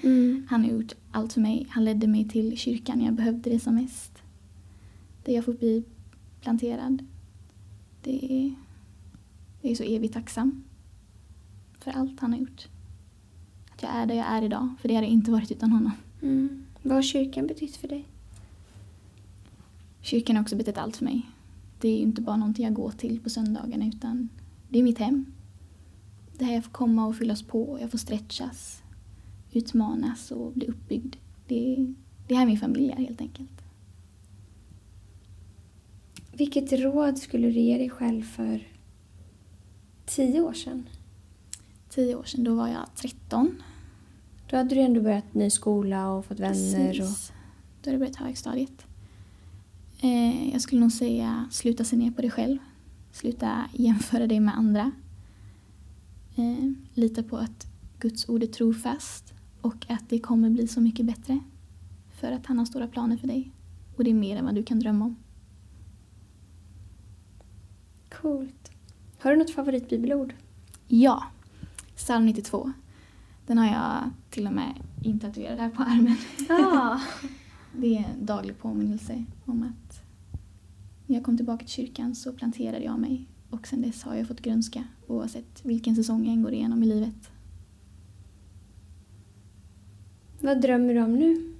Mm. 0.02 0.48
Han 0.50 0.64
har 0.64 0.72
gjort 0.72 0.94
allt 1.12 1.34
för 1.34 1.42
mig. 1.42 1.68
Han 1.70 1.86
ledde 1.86 2.08
mig 2.08 2.30
till 2.30 2.58
kyrkan 2.58 2.98
när 2.98 3.06
jag 3.06 3.14
behövde 3.14 3.50
det 3.50 3.60
som 3.60 3.76
mest. 3.76 4.12
Där 5.26 5.34
jag 5.34 5.46
får 5.46 5.54
bli 5.54 5.84
planterad. 6.42 7.04
Det 8.06 8.26
är, 8.34 8.54
jag 9.62 9.72
är 9.72 9.76
så 9.76 9.84
evigt 9.84 10.14
tacksam 10.14 10.64
för 11.80 11.92
allt 11.92 12.20
han 12.20 12.34
har 12.34 12.40
gjort. 12.40 12.68
Att 13.74 13.84
jag 13.84 13.92
är 13.92 14.06
där 14.06 14.16
jag 14.16 14.28
är 14.28 14.42
idag, 14.42 14.70
för 14.82 14.88
det 14.88 14.96
hade 14.96 15.08
jag 15.08 15.14
inte 15.14 15.32
varit 15.32 15.52
utan 15.52 15.72
honom. 15.72 15.92
Mm. 16.22 16.66
Vad 16.82 16.94
har 16.94 17.02
kyrkan 17.02 17.48
betytt 17.48 17.76
för 17.76 17.88
dig? 17.88 18.06
Kyrkan 20.02 20.36
har 20.36 20.44
också 20.44 20.56
betytt 20.56 20.78
allt 20.78 20.98
för 20.98 21.06
mig. 21.06 21.22
Det 21.82 21.88
är 21.88 21.98
ju 21.98 22.02
inte 22.02 22.22
bara 22.22 22.38
någonting 22.38 22.66
jag 22.66 22.74
går 22.74 22.92
till 22.92 23.20
på 23.20 23.30
söndagarna 23.30 23.88
utan 23.88 24.30
det 24.70 24.80
är 24.80 24.84
mitt 24.84 25.00
hem. 25.00 25.26
Det 26.38 26.46
här 26.46 26.54
jag 26.54 26.64
får 26.64 26.72
komma 26.72 27.06
och 27.06 27.16
fyllas 27.16 27.44
på, 27.44 27.78
jag 27.82 27.92
får 27.92 27.98
stretchas, 27.98 28.84
utmanas 29.52 30.32
och 30.32 30.52
bli 30.52 30.68
uppbyggd. 30.68 31.16
Det, 31.48 31.94
det 32.28 32.36
här 32.36 32.42
är 32.42 32.48
min 32.48 32.60
familj 32.60 32.94
helt 32.98 33.22
enkelt. 33.22 33.55
Vilket 36.38 36.72
råd 36.72 37.18
skulle 37.18 37.48
du 37.48 37.60
ge 37.60 37.78
dig 37.78 37.90
själv 37.90 38.22
för 38.22 38.68
tio 40.06 40.42
år 40.42 40.54
sedan? 40.54 40.90
Tio 41.90 42.16
år 42.16 42.24
sedan, 42.24 42.44
då 42.44 42.56
var 42.56 42.68
jag 42.68 42.96
13. 42.96 43.62
Då 44.50 44.58
hade 44.58 44.76
du 44.76 44.82
ändå 44.82 45.02
börjat 45.02 45.34
ny 45.34 45.50
skola 45.50 46.10
och 46.10 46.26
fått 46.26 46.40
vänner. 46.40 46.90
Och... 46.90 46.96
Precis. 46.96 47.32
Då 47.82 47.90
hade 47.90 47.92
jag 47.92 48.00
börjat 48.00 48.16
högstadiet. 48.16 48.86
Eh, 50.02 50.50
jag 50.52 50.62
skulle 50.62 50.82
nog 50.82 50.92
säga 50.92 51.50
sluta 51.52 51.84
se 51.84 51.96
ner 51.96 52.12
på 52.12 52.22
dig 52.22 52.32
själv. 52.32 52.58
Sluta 53.12 53.70
jämföra 53.74 54.28
dig 54.28 54.40
med 54.40 54.58
andra. 54.58 54.92
Eh, 56.36 56.72
lita 56.94 57.24
på 57.24 57.38
att 57.38 57.68
Guds 58.00 58.30
ord 58.30 58.44
är 58.44 58.48
trofast 58.48 59.34
och 59.62 59.86
att 59.90 60.10
det 60.10 60.20
kommer 60.20 60.50
bli 60.50 60.68
så 60.68 60.82
mycket 60.82 61.06
bättre. 61.06 61.40
För 62.20 62.32
att 62.32 62.46
han 62.46 62.58
har 62.58 62.66
stora 62.66 62.88
planer 62.88 63.18
för 63.18 63.28
dig. 63.28 63.52
Och 63.98 64.04
det 64.04 64.10
är 64.10 64.16
mer 64.16 64.38
än 64.38 64.46
vad 64.46 64.56
du 64.56 64.64
kan 64.64 64.80
drömma 64.80 65.06
om. 65.06 65.16
Coolt. 68.22 68.72
Har 69.20 69.32
du 69.32 69.38
något 69.38 69.52
favoritbibelord? 69.52 70.34
Ja, 70.88 71.24
psalm 71.96 72.26
92. 72.26 72.72
Den 73.48 73.58
har 73.58 73.66
jag 73.66 74.12
till 74.30 74.48
och 74.48 74.54
med 74.54 74.74
intatuerad 75.04 75.60
här 75.60 75.70
på 75.70 75.84
armen. 75.84 76.18
Ja. 76.50 77.02
Det 77.78 77.98
är 77.98 78.06
en 78.14 78.26
daglig 78.26 78.60
påminnelse 78.60 79.26
om 79.46 79.64
att 79.64 80.02
när 81.06 81.16
jag 81.16 81.26
kom 81.26 81.38
tillbaka 81.38 81.66
till 81.66 81.74
kyrkan 81.74 82.16
så 82.16 82.34
planterade 82.34 82.84
jag 82.84 83.00
mig 83.00 83.28
och 83.50 83.68
sen 83.68 83.82
dess 83.82 84.04
har 84.04 84.16
jag 84.16 84.28
fått 84.28 84.42
grönska 84.42 84.84
oavsett 85.08 85.66
vilken 85.66 85.96
säsong 85.96 86.26
jag 86.26 86.34
än 86.34 86.44
går 86.44 86.54
igenom 86.54 86.84
i 86.84 86.86
livet. 86.86 87.32
Vad 90.42 90.62
drömmer 90.62 90.94
du 90.94 91.02
om 91.02 91.16
nu? 91.16 91.54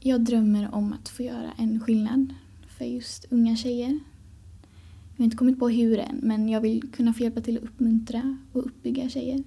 Jag 0.00 0.24
drömmer 0.24 0.74
om 0.74 0.92
att 0.92 1.08
få 1.08 1.22
göra 1.22 1.52
en 1.56 1.80
skillnad 1.80 2.34
för 2.84 2.90
just 2.90 3.24
unga 3.30 3.56
tjejer. 3.56 3.88
Jag 5.12 5.18
har 5.18 5.24
inte 5.24 5.36
kommit 5.36 5.58
på 5.58 5.68
hur 5.68 5.98
än, 5.98 6.20
men 6.22 6.48
jag 6.48 6.60
vill 6.60 6.92
kunna 6.92 7.12
få 7.12 7.22
hjälpa 7.22 7.40
till 7.40 7.56
att 7.56 7.62
uppmuntra 7.62 8.38
och 8.52 8.66
uppbygga 8.66 9.08
tjejer. 9.08 9.44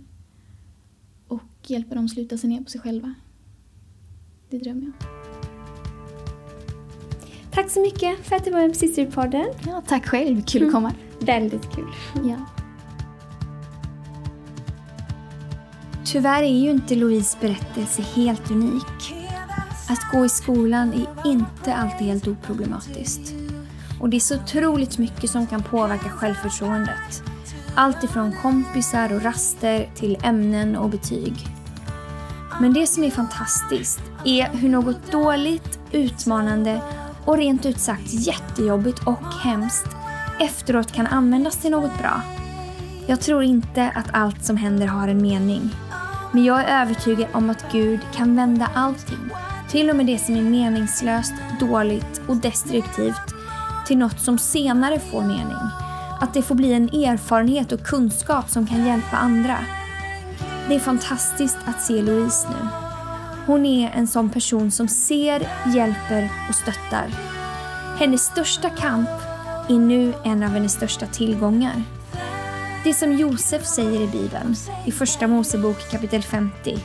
Och 1.27 1.43
hjälpa 1.67 1.95
dem 1.95 2.09
sluta 2.09 2.37
se 2.37 2.47
ner 2.47 2.61
på 2.61 2.69
sig 2.69 2.81
själva. 2.81 3.13
Det 4.49 4.57
drömmer 4.57 4.81
jag. 4.81 4.93
Tack 7.51 7.69
så 7.69 7.81
mycket 7.81 8.25
för 8.25 8.35
att 8.35 8.45
du 8.45 8.51
var 8.51 8.59
med 8.59 8.69
på 8.69 8.75
Sisterpodden. 8.75 9.45
Ja, 9.65 9.83
tack 9.87 10.05
själv. 10.05 10.41
Kul 10.41 10.65
att 10.65 10.71
komma. 10.71 10.93
Väldigt 11.19 11.75
kul. 11.75 11.89
Ja. 12.15 12.45
Tyvärr 16.05 16.43
är 16.43 16.59
ju 16.59 16.69
inte 16.69 16.95
Louise 16.95 17.37
berättelse 17.41 18.01
helt 18.01 18.51
unik. 18.51 19.16
Att 19.89 20.11
gå 20.11 20.25
i 20.25 20.29
skolan 20.29 20.93
är 20.93 21.29
inte 21.31 21.75
alltid 21.75 22.07
helt 22.07 22.27
oproblematiskt. 22.27 23.33
Och 23.99 24.09
det 24.09 24.17
är 24.17 24.19
så 24.19 24.35
otroligt 24.35 24.97
mycket 24.97 25.29
som 25.29 25.47
kan 25.47 25.63
påverka 25.63 26.09
självförtroendet. 26.09 27.23
Allt 27.75 28.03
ifrån 28.03 28.35
kompisar 28.41 29.13
och 29.13 29.23
raster 29.23 29.89
till 29.95 30.17
ämnen 30.23 30.75
och 30.75 30.89
betyg. 30.89 31.47
Men 32.61 32.73
det 32.73 32.87
som 32.87 33.03
är 33.03 33.11
fantastiskt 33.11 34.01
är 34.25 34.49
hur 34.49 34.69
något 34.69 35.11
dåligt, 35.11 35.79
utmanande 35.91 36.81
och 37.25 37.37
rent 37.37 37.65
ut 37.65 37.79
sagt 37.79 38.13
jättejobbigt 38.13 39.07
och 39.07 39.33
hemskt 39.43 39.87
efteråt 40.39 40.91
kan 40.91 41.07
användas 41.07 41.57
till 41.57 41.71
något 41.71 41.97
bra. 41.97 42.21
Jag 43.07 43.19
tror 43.21 43.43
inte 43.43 43.91
att 43.95 44.07
allt 44.11 44.45
som 44.45 44.57
händer 44.57 44.87
har 44.87 45.07
en 45.07 45.21
mening. 45.21 45.69
Men 46.31 46.43
jag 46.43 46.63
är 46.63 46.81
övertygad 46.81 47.27
om 47.33 47.49
att 47.49 47.71
Gud 47.71 47.99
kan 48.13 48.35
vända 48.35 48.69
allting, 48.73 49.29
till 49.69 49.89
och 49.89 49.95
med 49.95 50.05
det 50.05 50.17
som 50.17 50.35
är 50.35 50.41
meningslöst, 50.41 51.33
dåligt 51.59 52.21
och 52.27 52.37
destruktivt, 52.37 53.33
till 53.87 53.97
något 53.97 54.19
som 54.19 54.37
senare 54.37 54.99
får 54.99 55.21
mening. 55.21 55.69
Att 56.19 56.33
det 56.33 56.41
får 56.41 56.55
bli 56.55 56.73
en 56.73 56.89
erfarenhet 56.89 57.71
och 57.71 57.83
kunskap 57.83 58.49
som 58.49 58.67
kan 58.67 58.85
hjälpa 58.85 59.17
andra. 59.17 59.57
Det 60.67 60.75
är 60.75 60.79
fantastiskt 60.79 61.57
att 61.65 61.81
se 61.81 62.01
Louise 62.01 62.47
nu. 62.49 62.67
Hon 63.45 63.65
är 63.65 63.91
en 63.95 64.07
sån 64.07 64.29
person 64.29 64.71
som 64.71 64.87
ser, 64.87 65.49
hjälper 65.75 66.29
och 66.49 66.55
stöttar. 66.55 67.07
Hennes 67.99 68.21
största 68.21 68.69
kamp 68.69 69.09
är 69.69 69.79
nu 69.79 70.13
en 70.23 70.43
av 70.43 70.49
hennes 70.49 70.73
största 70.73 71.05
tillgångar. 71.05 71.83
Det 72.83 72.93
som 72.93 73.13
Josef 73.13 73.65
säger 73.65 74.01
i 74.01 74.07
Bibeln, 74.07 74.55
i 74.85 74.91
Första 74.91 75.27
Mosebok 75.27 75.91
kapitel 75.91 76.23
50. 76.23 76.77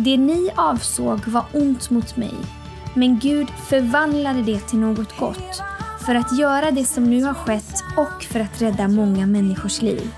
Det 0.00 0.16
ni 0.16 0.50
avsåg 0.56 1.28
var 1.28 1.44
ont 1.52 1.90
mot 1.90 2.16
mig, 2.16 2.34
men 2.94 3.18
Gud 3.18 3.48
förvandlade 3.50 4.42
det 4.42 4.60
till 4.60 4.78
något 4.78 5.18
gott 5.18 5.62
för 6.06 6.14
att 6.14 6.38
göra 6.38 6.70
det 6.70 6.84
som 6.84 7.04
nu 7.04 7.22
har 7.22 7.34
skett 7.34 7.84
och 7.96 8.22
för 8.22 8.40
att 8.40 8.62
rädda 8.62 8.88
många 8.88 9.26
människors 9.26 9.82
liv. 9.82 10.14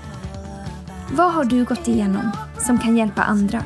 Vad 1.11 1.33
har 1.33 1.43
du 1.43 1.65
gått 1.65 1.87
igenom 1.87 2.31
som 2.57 2.77
kan 2.77 2.97
hjälpa 2.97 3.23
andra? 3.23 3.63